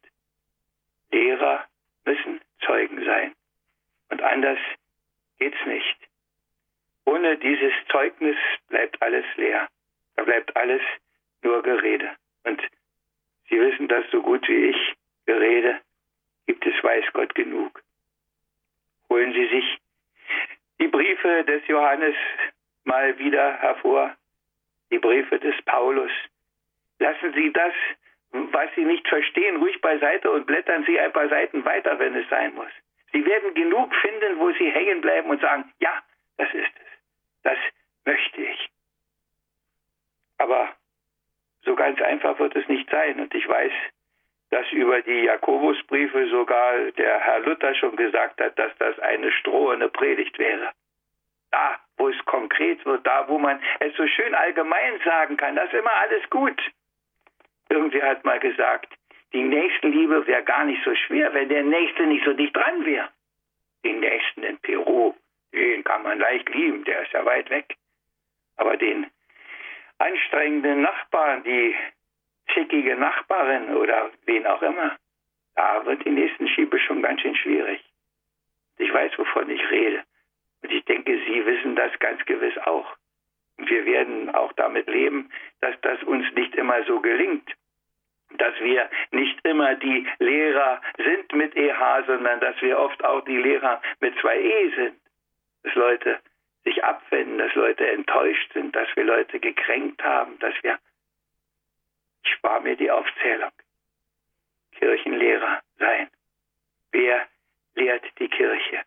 [1.10, 1.66] Lehrer
[2.04, 3.34] müssen Zeugen sein.
[4.10, 4.58] Und anders
[5.38, 5.96] geht's nicht.
[7.04, 8.36] Ohne dieses Zeugnis
[8.68, 9.68] bleibt alles leer.
[10.16, 10.82] Da bleibt alles
[11.42, 12.16] nur Gerede.
[12.44, 12.60] Und
[13.48, 14.94] Sie wissen das so gut wie ich.
[15.26, 15.80] Gerede
[16.46, 17.82] gibt es, weiß Gott genug.
[19.08, 19.78] Holen Sie sich
[20.80, 22.16] die Briefe des Johannes
[22.84, 24.16] mal wieder hervor,
[24.90, 26.10] die Briefe des Paulus.
[26.98, 27.74] Lassen Sie das
[28.32, 32.28] was Sie nicht verstehen, ruhig beiseite und blättern Sie ein paar Seiten weiter, wenn es
[32.28, 32.70] sein muss.
[33.12, 36.02] Sie werden genug finden, wo Sie hängen bleiben und sagen, ja,
[36.38, 37.02] das ist es.
[37.42, 37.58] Das
[38.04, 38.70] möchte ich.
[40.38, 40.74] Aber
[41.64, 43.20] so ganz einfach wird es nicht sein.
[43.20, 43.72] Und ich weiß,
[44.50, 49.88] dass über die Jakobusbriefe sogar der Herr Luther schon gesagt hat, dass das eine strohende
[49.88, 50.72] Predigt wäre.
[51.50, 55.66] Da, wo es konkret wird, da, wo man es so schön allgemein sagen kann, das
[55.66, 56.60] ist immer alles gut.
[57.72, 58.92] Irgendwer hat mal gesagt,
[59.32, 63.08] die Nächstenliebe wäre gar nicht so schwer, wenn der Nächste nicht so dicht dran wäre.
[63.82, 65.14] Den Nächsten in Peru,
[65.54, 67.74] den kann man leicht lieben, der ist ja weit weg.
[68.56, 69.06] Aber den
[69.96, 71.74] anstrengenden Nachbarn, die
[72.52, 74.98] zickige Nachbarin oder wen auch immer,
[75.54, 77.82] da wird die Nächstenschiebe schon ganz schön schwierig.
[78.76, 80.04] Ich weiß, wovon ich rede.
[80.62, 82.98] Und ich denke, Sie wissen das ganz gewiss auch.
[83.56, 85.30] Und wir werden auch damit leben,
[85.62, 87.50] dass das uns nicht immer so gelingt
[88.40, 93.36] dass wir nicht immer die Lehrer sind mit EH, sondern dass wir oft auch die
[93.36, 94.96] Lehrer mit zwei E sind.
[95.62, 96.20] Dass Leute
[96.64, 100.78] sich abwenden, dass Leute enttäuscht sind, dass wir Leute gekränkt haben, dass wir,
[102.24, 103.50] ich spare mir die Aufzählung,
[104.72, 106.08] Kirchenlehrer sein.
[106.92, 107.26] Wer
[107.74, 108.82] lehrt die Kirche?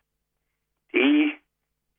[0.92, 1.36] Die,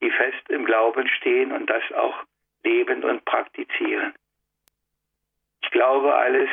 [0.00, 2.24] die fest im Glauben stehen und das auch
[2.64, 4.14] leben und praktizieren.
[5.62, 6.50] Ich glaube, alles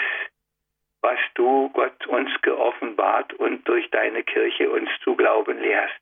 [1.05, 5.93] was du, Gott, uns geoffenbart und durch deine Kirche uns zu glauben lehrst.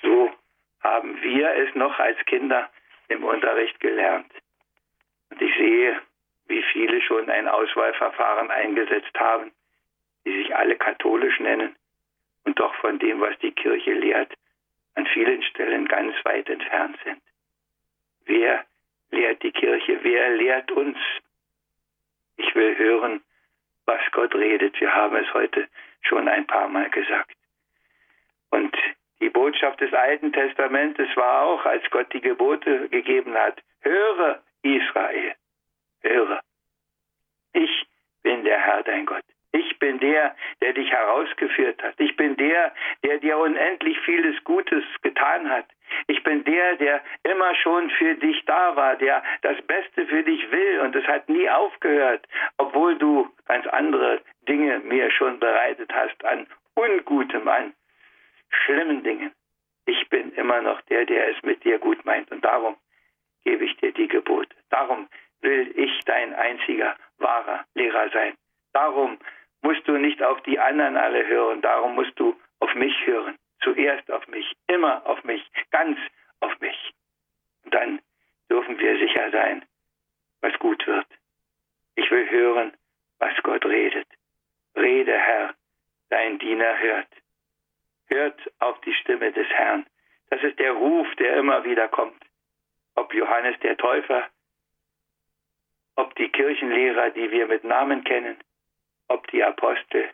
[0.00, 0.32] So
[0.80, 2.70] haben wir es noch als Kinder
[3.08, 4.32] im Unterricht gelernt.
[5.28, 6.00] Und ich sehe,
[6.46, 9.52] wie viele schon ein Auswahlverfahren eingesetzt haben,
[10.24, 11.76] die sich alle katholisch nennen
[12.44, 14.32] und doch von dem, was die Kirche lehrt,
[14.94, 17.20] an vielen Stellen ganz weit entfernt sind.
[18.24, 18.64] Wer
[19.10, 19.98] lehrt die Kirche?
[20.02, 20.96] Wer lehrt uns?
[22.38, 23.22] Ich will hören,
[23.86, 24.80] was Gott redet.
[24.80, 25.68] Wir haben es heute
[26.02, 27.32] schon ein paar Mal gesagt.
[28.50, 28.76] Und
[29.20, 35.34] die Botschaft des Alten Testamentes war auch, als Gott die Gebote gegeben hat, höre Israel,
[36.02, 36.40] höre.
[37.52, 37.86] Ich
[38.22, 39.24] bin der Herr dein Gott.
[39.52, 41.94] Ich bin der, der dich herausgeführt hat.
[41.98, 45.66] Ich bin der, der dir unendlich vieles Gutes getan hat.
[46.08, 50.50] Ich bin der, der immer schon für dich da war, der das Beste für dich
[50.50, 52.26] will und es hat nie aufgehört,
[52.74, 57.72] obwohl du ganz andere Dinge mir schon bereitet hast an Ungutem, an
[58.48, 59.32] schlimmen Dingen.
[59.86, 62.76] Ich bin immer noch der, der es mit dir gut meint und darum
[63.44, 64.54] gebe ich dir die Gebote.
[64.70, 65.06] Darum
[65.40, 68.34] will ich dein einziger wahrer Lehrer sein
[68.72, 69.18] Darum
[69.62, 73.38] musst du nicht auf die anderen alle hören, darum musst du auf mich hören.
[73.62, 75.96] Zuerst auf mich, immer auf mich, ganz
[76.40, 76.92] auf mich.
[77.64, 78.00] Und dann
[78.50, 79.64] dürfen wir sicher sein,
[80.40, 81.06] was gut wird.
[81.96, 82.72] Ich will hören,
[83.18, 84.06] was Gott redet.
[84.76, 85.54] Rede, Herr,
[86.10, 87.08] dein Diener hört.
[88.08, 89.86] Hört auf die Stimme des Herrn.
[90.30, 92.22] Das ist der Ruf, der immer wieder kommt.
[92.96, 94.28] Ob Johannes der Täufer,
[95.96, 98.36] ob die Kirchenlehrer, die wir mit Namen kennen,
[99.08, 100.10] ob die Apostel,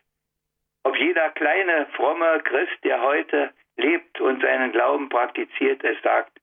[0.82, 6.38] ob jeder kleine, fromme Christ, der heute lebt und seinen Glauben praktiziert, es sagt,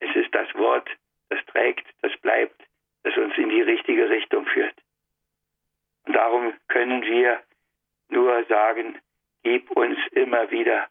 [0.00, 0.88] es ist das Wort,
[1.28, 2.67] das trägt, das bleibt,
[3.02, 4.74] das uns in die richtige Richtung führt.
[6.06, 7.42] Und darum können wir
[8.08, 8.98] nur sagen,
[9.42, 10.88] gib uns immer wieder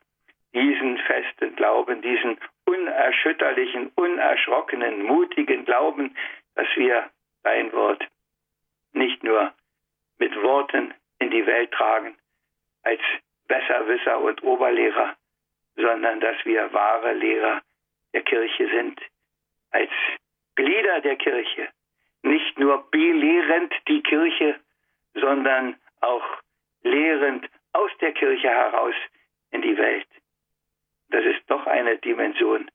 [0.53, 6.15] diesen festen Glauben, diesen unerschütterlichen, unerschrockenen, mutigen Glauben,
[6.55, 7.09] dass wir
[7.43, 8.03] dein Wort
[8.93, 9.53] nicht nur
[10.17, 12.15] mit Worten in die Welt tragen,
[12.83, 13.01] als
[13.47, 15.15] Besserwisser und Oberlehrer,
[15.75, 17.61] sondern dass wir wahre Lehrer
[18.13, 18.99] der Kirche sind,
[19.71, 19.91] als
[20.55, 21.69] Glieder der Kirche,
[22.27, 24.59] nicht nur belehrend die Kirche,
[25.13, 26.25] sondern auch
[26.83, 28.95] lehrend aus der Kirche heraus
[29.51, 30.07] in die Welt.
[31.09, 32.69] Das ist doch eine Dimension.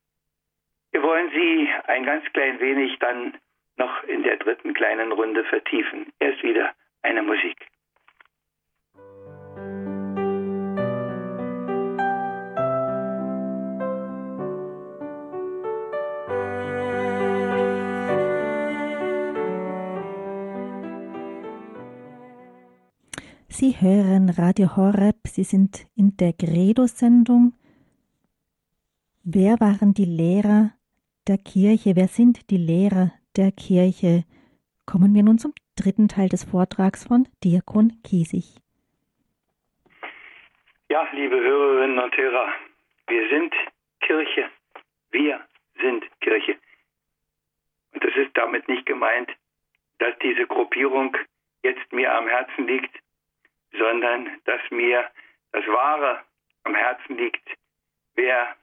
[0.90, 3.38] Wir wollen sie ein ganz klein wenig dann
[3.76, 6.12] noch in der dritten kleinen Runde vertiefen.
[6.18, 7.56] Erst wieder eine Musik.
[23.62, 27.52] Sie hören Radio Horeb, Sie sind in der Credo-Sendung.
[29.22, 30.72] Wer waren die Lehrer
[31.28, 31.94] der Kirche?
[31.94, 34.24] Wer sind die Lehrer der Kirche?
[34.84, 38.56] Kommen wir nun zum dritten Teil des Vortrags von Diakon Kiesig.
[40.88, 42.48] Ja, liebe Hörerinnen und Hörer,
[43.06, 43.54] wir sind
[44.00, 44.50] Kirche.
[45.12, 45.40] Wir
[45.80, 46.56] sind Kirche.
[47.92, 49.30] Und das ist damit nicht gemeint,
[50.00, 51.16] dass diese Gruppierung
[51.62, 52.90] jetzt mir am Herzen liegt,
[53.78, 55.08] sondern dass mir
[55.52, 56.22] das Wahre
[56.64, 57.46] am Herzen liegt.
[58.14, 58.56] Wer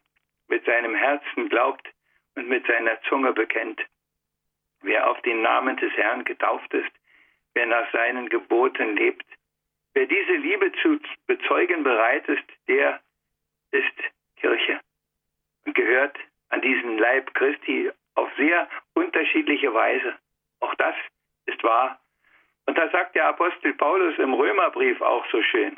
[0.47, 1.87] mit seinem Herzen glaubt
[2.35, 3.81] und mit seiner Zunge bekennt,
[4.81, 6.91] wer auf den Namen des Herrn getauft ist,
[7.53, 9.25] wer nach seinen Geboten lebt,
[9.93, 13.01] wer diese Liebe zu bezeugen bereit ist, der
[13.71, 13.93] ist
[14.37, 14.79] Kirche
[15.65, 16.17] und gehört
[16.49, 20.15] an diesen Leib Christi auf sehr unterschiedliche Weise.
[20.59, 20.95] Auch das
[21.45, 21.99] ist wahr
[22.69, 25.75] und da sagt der Apostel Paulus im Römerbrief auch so schön.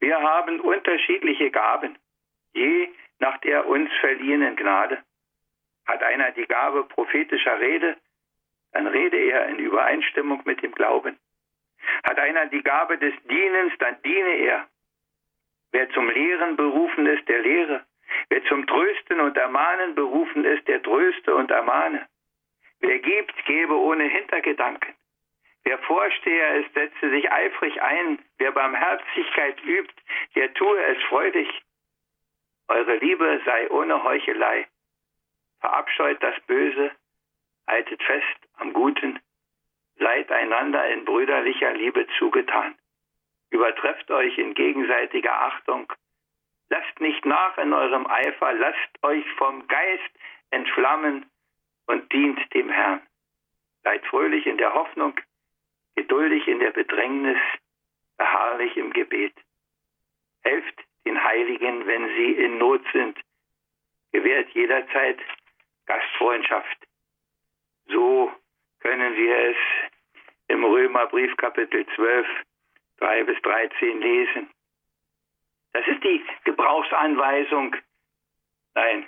[0.00, 1.96] Wir haben unterschiedliche Gaben,
[2.52, 5.02] je nach der uns verliehenen Gnade.
[5.86, 7.96] Hat einer die Gabe prophetischer Rede,
[8.72, 11.18] dann rede er in Übereinstimmung mit dem Glauben.
[12.04, 14.68] Hat einer die Gabe des Dienens, dann diene er.
[15.72, 17.86] Wer zum Lehren berufen ist, der lehre.
[18.28, 22.06] Wer zum Trösten und Ermahnen berufen ist, der tröste und ermahne.
[22.80, 24.97] Wer gibt, gebe ohne Hintergedanken.
[25.68, 28.18] Wer Vorsteher ist, setze sich eifrig ein.
[28.38, 29.92] Wer Barmherzigkeit übt,
[30.34, 31.46] der tue es freudig.
[32.68, 34.66] Eure Liebe sei ohne Heuchelei.
[35.60, 36.90] Verabscheut das Böse,
[37.66, 39.20] haltet fest am Guten,
[39.98, 42.74] seid einander in brüderlicher Liebe zugetan.
[43.50, 45.92] Übertrefft euch in gegenseitiger Achtung.
[46.70, 50.12] Lasst nicht nach in eurem Eifer, lasst euch vom Geist
[50.48, 51.28] entflammen
[51.88, 53.02] und dient dem Herrn.
[53.82, 55.20] Seid fröhlich in der Hoffnung,
[55.98, 57.38] geduldig in der Bedrängnis,
[58.18, 59.34] beharrlich im Gebet.
[60.42, 63.18] Helft den Heiligen, wenn sie in Not sind.
[64.12, 65.18] Gewährt jederzeit
[65.86, 66.78] Gastfreundschaft.
[67.86, 68.32] So
[68.78, 69.56] können wir es
[70.46, 72.26] im Römerbrief Kapitel 12,
[72.98, 74.50] 3 bis 13 lesen.
[75.72, 77.74] Das ist die Gebrauchsanweisung.
[78.74, 79.04] Nein,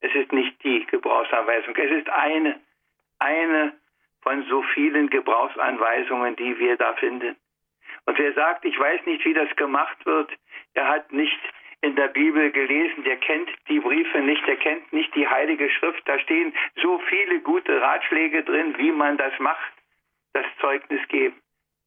[0.00, 1.76] es ist nicht die Gebrauchsanweisung.
[1.76, 2.60] Es ist eine,
[3.20, 3.78] eine
[4.26, 7.36] von so vielen Gebrauchsanweisungen, die wir da finden.
[8.06, 10.32] Und wer sagt, ich weiß nicht, wie das gemacht wird,
[10.74, 11.38] der hat nicht
[11.80, 16.02] in der Bibel gelesen, der kennt die Briefe nicht, der kennt nicht die Heilige Schrift.
[16.08, 16.52] Da stehen
[16.82, 19.72] so viele gute Ratschläge drin, wie man das macht,
[20.32, 21.40] das Zeugnis geben,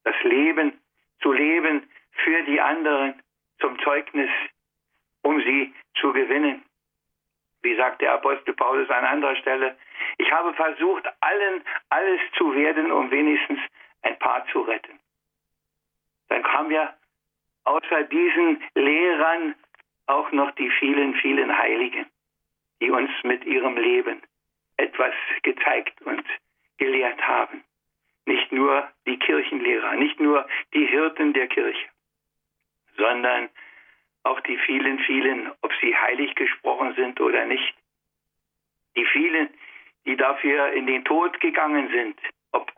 [0.04, 0.72] das Leben
[1.20, 1.82] zu leben
[2.24, 3.22] für die anderen
[3.60, 4.30] zum Zeugnis,
[5.20, 6.62] um sie zu gewinnen.
[7.62, 9.76] Wie sagt der Apostel Paulus an anderer Stelle,
[10.18, 13.60] ich habe versucht, allen alles zu werden, um wenigstens
[14.02, 14.98] ein paar zu retten.
[16.28, 16.94] Dann kamen ja
[17.64, 19.54] außer diesen Lehrern
[20.06, 22.06] auch noch die vielen, vielen Heiligen,
[22.80, 24.22] die uns mit ihrem Leben
[24.76, 26.24] etwas gezeigt und
[26.78, 27.62] gelehrt haben.
[28.26, 31.88] nicht nur die Kirchenlehrer, nicht nur die Hirten der Kirche,
[32.96, 33.48] sondern
[34.22, 37.74] auch die vielen, vielen, ob sie heilig gesprochen sind oder nicht,
[38.96, 39.48] die vielen,
[40.04, 42.18] die dafür in den Tod gegangen sind,
[42.52, 42.72] ob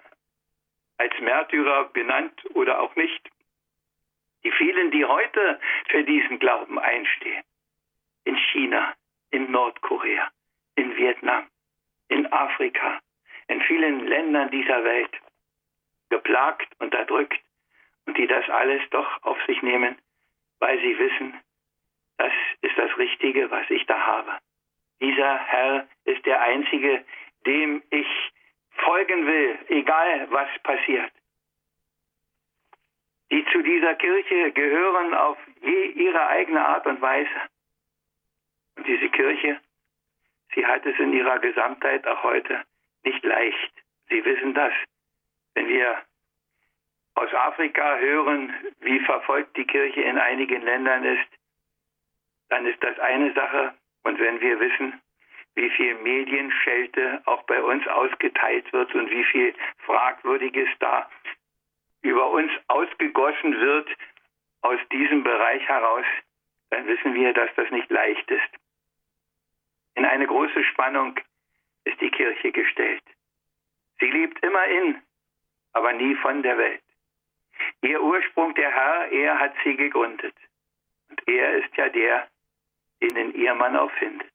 [0.98, 3.28] als Märtyrer benannt oder auch nicht,
[4.44, 7.42] die vielen, die heute für diesen Glauben einstehen,
[8.24, 8.94] in China,
[9.30, 10.30] in Nordkorea,
[10.76, 11.46] in Vietnam,
[12.08, 13.00] in Afrika,
[13.48, 15.12] in vielen Ländern dieser Welt,
[16.10, 17.40] geplagt, unterdrückt
[18.06, 19.96] und die das alles doch auf sich nehmen,
[20.62, 21.34] weil sie wissen,
[22.18, 24.38] das ist das Richtige, was ich da habe.
[25.00, 27.04] Dieser Herr ist der Einzige,
[27.44, 28.06] dem ich
[28.70, 31.12] folgen will, egal was passiert.
[33.32, 37.40] Die zu dieser Kirche gehören auf je ihre eigene Art und Weise.
[38.76, 39.60] Und diese Kirche,
[40.54, 42.62] sie hat es in ihrer Gesamtheit auch heute
[43.02, 43.72] nicht leicht.
[44.08, 44.72] Sie wissen das.
[45.54, 46.02] Wenn wir
[47.14, 51.28] aus Afrika hören, wie verfolgt die Kirche in einigen Ländern ist,
[52.48, 53.74] dann ist das eine Sache.
[54.04, 55.00] Und wenn wir wissen,
[55.54, 59.54] wie viel Medienschelte auch bei uns ausgeteilt wird und wie viel
[59.84, 61.08] Fragwürdiges da
[62.00, 63.88] über uns ausgegossen wird
[64.62, 66.04] aus diesem Bereich heraus,
[66.70, 68.48] dann wissen wir, dass das nicht leicht ist.
[69.94, 71.18] In eine große Spannung
[71.84, 73.02] ist die Kirche gestellt.
[74.00, 75.02] Sie lebt immer in,
[75.74, 76.82] aber nie von der Welt.
[77.82, 80.34] Ihr Ursprung, der Herr, er hat sie gegründet.
[81.10, 82.28] Und er ist ja der,
[83.00, 84.30] den in ihr man auch findet.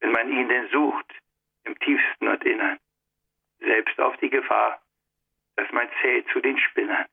[0.00, 1.06] Wenn man ihn denn sucht,
[1.64, 2.78] im tiefsten und innern.
[3.60, 4.80] Selbst auf die Gefahr,
[5.56, 7.06] dass man zählt zu den Spinnern.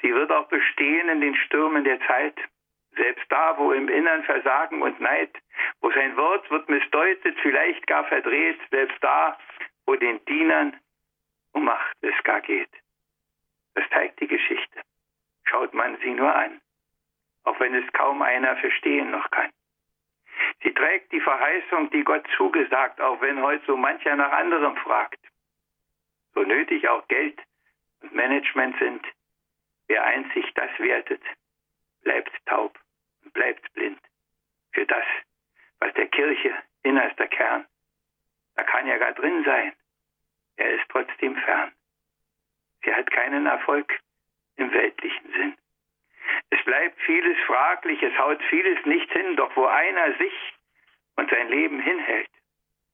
[0.00, 2.36] Sie wird auch bestehen in den Stürmen der Zeit,
[2.96, 5.30] selbst da, wo im Innern Versagen und Neid,
[5.80, 9.36] wo sein Wort wird missdeutet, vielleicht gar verdreht, selbst da,
[9.86, 10.78] wo den Dienern
[11.52, 12.70] um Macht es gar geht.
[13.74, 14.80] Das zeigt die Geschichte.
[15.44, 16.60] Schaut man sie nur an,
[17.44, 19.50] auch wenn es kaum einer verstehen noch kann.
[20.62, 25.20] Sie trägt die Verheißung, die Gott zugesagt, auch wenn heute so mancher nach anderem fragt.
[26.34, 27.40] So nötig auch Geld
[28.00, 29.06] und Management sind,
[29.86, 31.22] wer einzig das wertet,
[32.02, 32.78] bleibt taub
[33.22, 34.00] und bleibt blind
[34.72, 35.04] für das,
[35.78, 37.66] was der Kirche innerster Kern,
[38.56, 39.72] da kann ja gar drin sein,
[40.56, 41.72] er ist trotzdem fern.
[42.84, 43.98] Sie hat keinen Erfolg
[44.56, 45.56] im weltlichen Sinn.
[46.50, 50.54] Es bleibt vieles fraglich, es haut vieles nicht hin, doch wo einer sich
[51.16, 52.30] und sein Leben hinhält,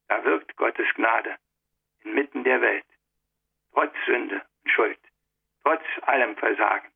[0.08, 1.36] da wirkt Gottes Gnade
[2.02, 2.86] inmitten der Welt,
[3.72, 4.98] trotz Sünde und Schuld,
[5.62, 6.90] trotz allem Versagen.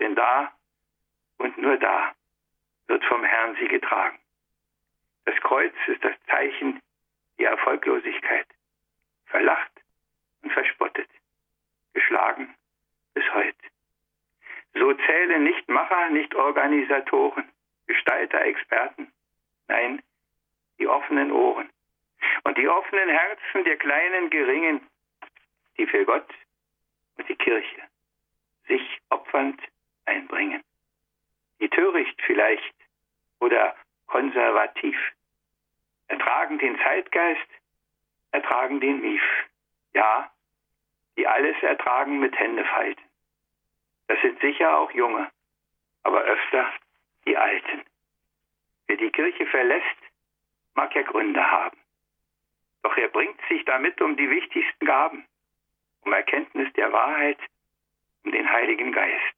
[0.00, 0.52] Denn da
[1.38, 2.14] und nur da
[2.86, 4.18] wird vom Herrn sie getragen.
[5.24, 6.80] Das Kreuz ist das Zeichen
[7.38, 8.46] der Erfolglosigkeit,
[9.26, 9.72] verlacht
[10.42, 11.08] und verspottet
[11.98, 12.54] geschlagen
[13.14, 13.66] bis heute.
[14.74, 17.50] So zählen nicht Macher, nicht Organisatoren,
[17.88, 19.12] Gestalter, Experten.
[19.66, 20.00] Nein,
[20.78, 21.68] die offenen Ohren
[22.44, 24.80] und die offenen Herzen der kleinen Geringen,
[25.76, 26.28] die für Gott
[27.16, 27.82] und die Kirche
[28.68, 29.60] sich opfernd
[30.04, 30.62] einbringen.
[31.60, 32.74] Die töricht vielleicht
[33.40, 33.74] oder
[34.06, 34.96] konservativ,
[36.06, 37.50] ertragen den Zeitgeist,
[38.30, 39.22] ertragen den Mief.
[39.94, 40.30] Ja,
[41.18, 43.02] die alles ertragen mit Händefalten.
[44.06, 45.28] Das sind sicher auch Junge,
[46.04, 46.72] aber öfter
[47.26, 47.82] die Alten.
[48.86, 49.98] Wer die Kirche verlässt,
[50.74, 51.76] mag ja Gründe haben.
[52.84, 55.26] Doch er bringt sich damit um die wichtigsten Gaben,
[56.02, 57.38] um Erkenntnis der Wahrheit,
[58.24, 59.34] um den Heiligen Geist.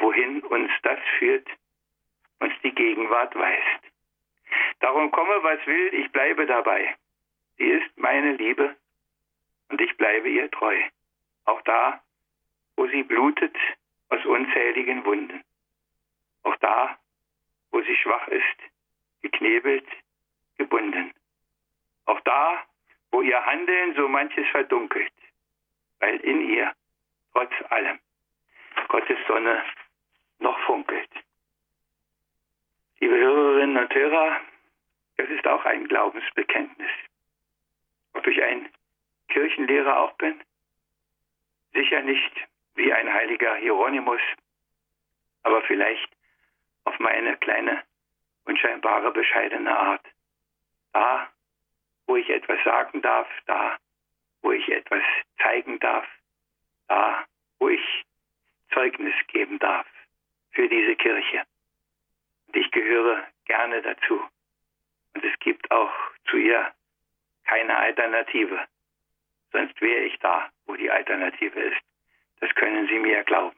[0.00, 1.48] Wohin uns das führt,
[2.40, 3.82] uns die Gegenwart weist.
[4.80, 6.96] Darum komme, was will, ich bleibe dabei.
[7.56, 8.76] Sie ist meine Liebe
[9.68, 10.80] und ich bleibe ihr treu.
[11.44, 12.02] Auch da,
[12.76, 13.56] wo sie blutet
[14.08, 15.42] aus unzähligen Wunden.
[16.42, 16.98] Auch da,
[17.70, 18.58] wo sie schwach ist,
[19.22, 19.86] geknebelt,
[20.58, 21.12] gebunden.
[22.04, 22.64] Auch da,
[23.10, 25.12] wo ihr Handeln so manches verdunkelt,
[25.98, 26.72] weil in ihr,
[27.32, 27.98] trotz allem,
[28.88, 29.64] Gottes Sonne
[30.38, 31.10] noch funkelt.
[33.00, 34.40] Liebe Hörerinnen und Hörer,
[35.16, 36.90] das ist auch ein Glaubensbekenntnis.
[38.14, 38.70] Ob ich ein
[39.28, 40.40] Kirchenlehrer auch bin?
[41.72, 42.32] Sicher nicht
[42.74, 44.20] wie ein heiliger Hieronymus,
[45.42, 46.08] aber vielleicht
[46.84, 47.82] auf meine kleine,
[48.44, 50.06] unscheinbare, bescheidene Art.
[50.92, 51.30] Da,
[52.06, 53.76] wo ich etwas sagen darf, da,
[54.42, 55.02] wo ich etwas
[55.42, 56.06] zeigen darf,
[56.88, 57.24] da,
[57.58, 58.04] wo ich
[58.72, 59.86] Zeugnis geben darf
[60.52, 61.44] für diese Kirche.
[62.46, 64.22] Und ich gehöre gerne dazu.
[65.14, 65.92] Und es gibt auch
[66.28, 66.72] zu ihr
[67.44, 68.66] keine Alternative
[69.52, 71.80] sonst wäre ich da, wo die Alternative ist.
[72.40, 73.56] Das können Sie mir glauben.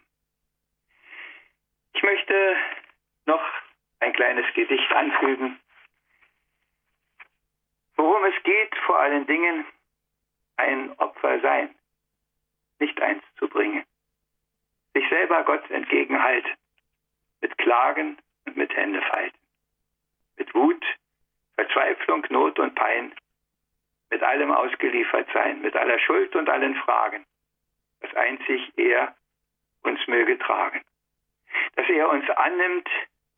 [1.95, 2.57] Ich möchte
[3.27, 3.43] noch
[4.01, 5.59] ein kleines Gedicht anfügen.
[7.97, 9.67] Worum es geht, vor allen Dingen
[10.57, 11.75] ein Opfer sein,
[12.79, 13.85] nicht eins zu bringen.
[14.95, 16.53] Sich selber Gott entgegenhalten,
[17.41, 19.39] mit Klagen und mit Händefalten,
[20.37, 20.85] mit Wut,
[21.57, 23.13] Verzweiflung, Not und Pein,
[24.11, 27.25] mit allem ausgeliefert sein, mit aller Schuld und allen Fragen,
[28.01, 29.15] dass einzig er
[29.83, 30.83] uns möge tragen,
[31.77, 32.89] dass er uns annimmt,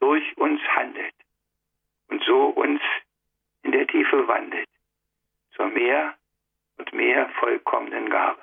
[0.01, 1.15] durch uns handelt
[2.09, 2.81] und so uns
[3.63, 4.69] in der Tiefe wandelt,
[5.55, 6.15] zur mehr
[6.79, 8.41] und mehr vollkommenen Gabe.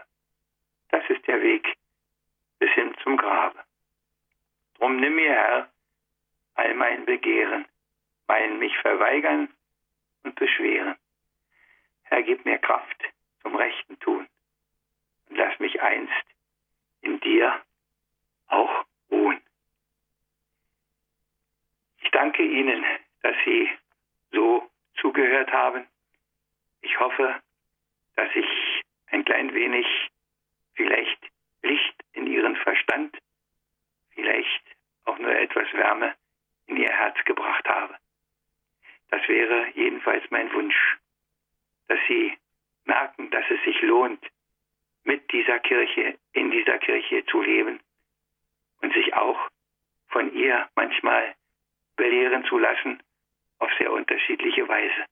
[0.90, 1.76] Das ist der Weg
[2.60, 3.60] bis hin zum Grabe.
[4.78, 5.70] Drum nimm mir, Herr,
[6.56, 7.66] all mein Begehren,
[8.28, 9.50] mein mich verweigern
[10.24, 10.96] und beschweren.
[12.10, 13.04] Herr, gib mir Kraft
[13.42, 14.28] zum rechten Tun
[15.30, 16.26] und lass mich einst
[17.02, 17.62] in dir
[18.48, 19.42] auch ruhen.
[22.02, 22.84] Ich danke Ihnen,
[23.22, 23.70] dass Sie
[24.32, 25.88] so zugehört haben.
[26.82, 27.42] Ich hoffe,
[28.16, 29.86] dass ich ein klein wenig
[30.74, 31.20] vielleicht
[31.62, 33.18] Licht in Ihren Verstand,
[34.12, 34.64] vielleicht
[35.06, 36.16] auch nur etwas Wärme
[36.68, 37.98] in Ihr Herz gebracht habe.
[39.10, 40.98] Das wäre jedenfalls mein Wunsch,
[41.88, 42.38] dass Sie
[42.86, 44.24] merken, dass es sich lohnt,
[45.04, 47.80] mit dieser Kirche, in dieser Kirche zu leben
[48.82, 49.40] und sich auch
[50.10, 51.36] von ihr manchmal
[51.96, 53.02] belehren zu lassen
[53.60, 55.06] auf sehr unterschiedliche Weise.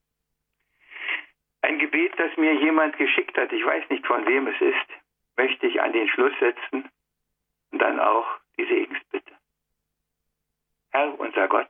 [1.62, 4.88] Ein Gebet, das mir jemand geschickt hat, ich weiß nicht von wem es ist,
[5.36, 6.90] möchte ich an den Schluss setzen
[7.72, 9.34] und dann auch die Segensbitte.
[10.92, 11.70] Herr unser Gott,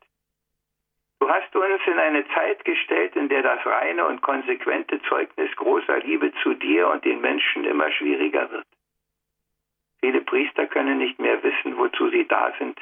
[1.19, 5.99] du hast uns in eine Zeit gestellt, in der das reine und konsequente Zeugnis großer
[5.99, 8.67] Liebe zu dir und den Menschen immer schwieriger wird.
[10.01, 12.79] Viele Priester können nicht mehr wissen, wozu sie da sind.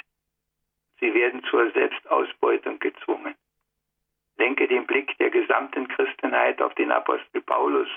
[1.00, 3.36] Sie werden zur Selbstausbeutung gezwungen.
[4.38, 7.88] Lenke den Blick der gesamten Christenheit auf den Apostel Paulus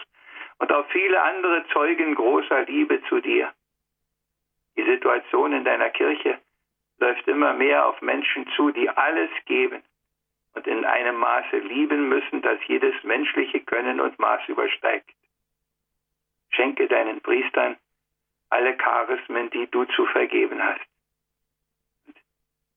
[0.59, 3.53] und auf viele andere Zeugen großer Liebe zu dir.
[4.77, 6.39] Die Situation in deiner Kirche
[6.99, 9.83] läuft immer mehr auf Menschen zu, die alles geben
[10.57, 15.11] und in einem Maße lieben müssen, das jedes menschliche Können und Maß übersteigt.
[16.49, 17.77] Schenke deinen Priestern
[18.49, 20.81] alle Charismen, die du zu vergeben hast.
[22.07, 22.17] Und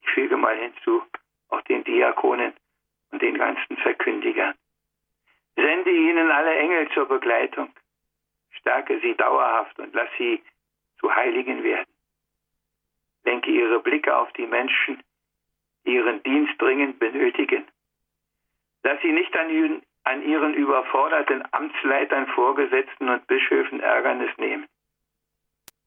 [0.01, 1.03] ich füge mal hinzu,
[1.47, 2.53] auch den Diakonen
[3.11, 4.55] und den ganzen Verkündigern.
[5.55, 7.73] Sende ihnen alle Engel zur Begleitung.
[8.51, 10.43] Stärke sie dauerhaft und lass sie
[10.99, 11.93] zu Heiligen werden.
[13.23, 15.01] Lenke ihre Blicke auf die Menschen,
[15.83, 17.65] ihren Dienst dringend benötigen.
[18.83, 24.67] Lass sie nicht an, an ihren überforderten Amtsleitern, Vorgesetzten und Bischöfen Ärgernis nehmen.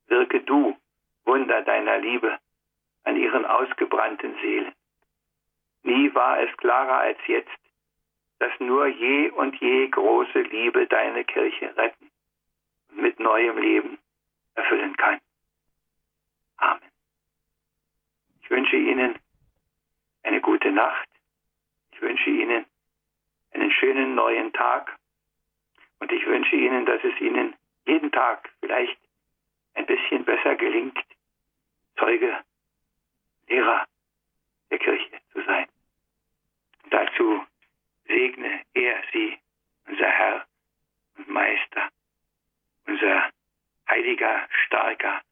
[0.08, 0.76] Wirke du
[1.24, 2.38] Wunder deiner Liebe
[3.04, 4.72] an ihren ausgebrannten Seelen.
[5.82, 7.50] Nie war es klarer als jetzt,
[8.38, 12.10] dass nur je und je große Liebe deine Kirche retten
[12.90, 13.98] und mit neuem Leben
[14.54, 15.20] erfüllen kann.
[16.56, 16.82] Amen.
[18.42, 19.18] Ich wünsche Ihnen
[20.22, 21.08] eine gute Nacht.
[21.92, 22.64] Ich wünsche Ihnen
[23.52, 24.96] einen schönen neuen Tag.
[25.98, 27.54] Und ich wünsche Ihnen, dass es Ihnen
[27.86, 28.98] jeden Tag vielleicht
[29.74, 30.98] ein bisschen besser gelingt,
[31.96, 32.38] Zeuge,
[33.48, 33.86] Lehrer
[34.70, 35.66] der Kirche zu sein.
[36.90, 37.44] Dazu
[38.06, 39.38] segne er sie,
[39.86, 40.46] unser Herr
[41.16, 41.88] und Meister,
[42.86, 43.30] unser
[43.88, 45.22] heiliger, starker,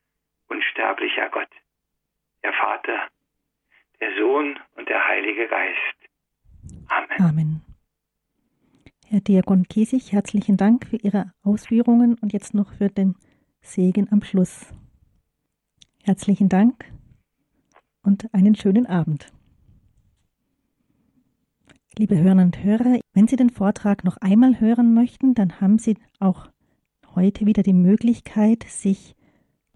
[0.48, 1.50] unsterblicher Gott,
[2.42, 3.08] der Vater,
[4.00, 6.00] der Sohn und der Heilige Geist.
[6.88, 7.28] Amen.
[7.28, 7.62] Amen.
[9.06, 13.16] Herr Diakon Kiesig, herzlichen Dank für Ihre Ausführungen und jetzt noch für den
[13.60, 14.72] Segen am Schluss.
[16.04, 16.84] Herzlichen Dank
[18.02, 19.32] und einen schönen Abend.
[21.98, 25.98] Liebe Hörner und Hörer, wenn Sie den Vortrag noch einmal hören möchten, dann haben Sie
[26.20, 26.48] auch
[27.14, 29.16] heute wieder die Möglichkeit, sich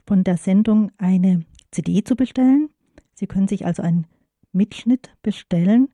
[0.07, 2.71] von der Sendung eine CD zu bestellen.
[3.15, 4.07] Sie können sich also einen
[4.55, 5.89] Mitschnitt bestellen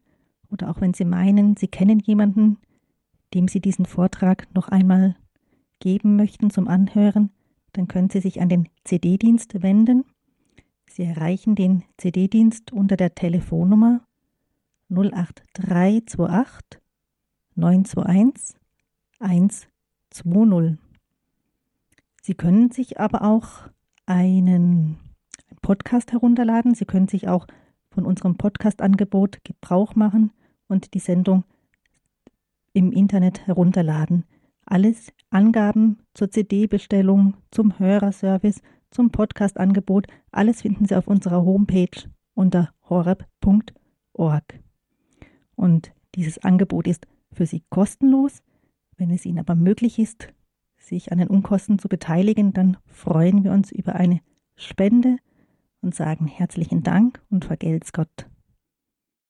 [0.50, 2.58] oder auch wenn Sie meinen, Sie kennen jemanden,
[3.34, 5.16] dem Sie diesen Vortrag noch einmal
[5.78, 7.30] geben möchten zum Anhören,
[7.72, 10.04] dann können Sie sich an den CD-Dienst wenden.
[10.88, 14.04] Sie erreichen den CD-Dienst unter der Telefonnummer
[14.90, 16.80] 08328
[17.54, 18.56] 921
[19.20, 20.78] 120.
[22.22, 23.68] Sie können sich aber auch
[24.06, 24.98] einen
[25.62, 26.74] Podcast herunterladen.
[26.74, 27.46] Sie können sich auch
[28.01, 30.32] von unserem Podcast-Angebot Gebrauch machen
[30.68, 31.44] und die Sendung
[32.72, 34.24] im Internet herunterladen.
[34.64, 42.72] Alles Angaben zur CD-Bestellung, zum Hörerservice, zum Podcast-Angebot, alles finden Sie auf unserer Homepage unter
[42.88, 44.44] horeb.org.
[45.57, 48.42] Und dieses Angebot ist für Sie kostenlos.
[48.96, 50.32] Wenn es Ihnen aber möglich ist,
[50.78, 54.20] sich an den Unkosten zu beteiligen, dann freuen wir uns über eine
[54.57, 55.18] Spende
[55.83, 58.26] und sagen herzlichen Dank und vergelt's Gott.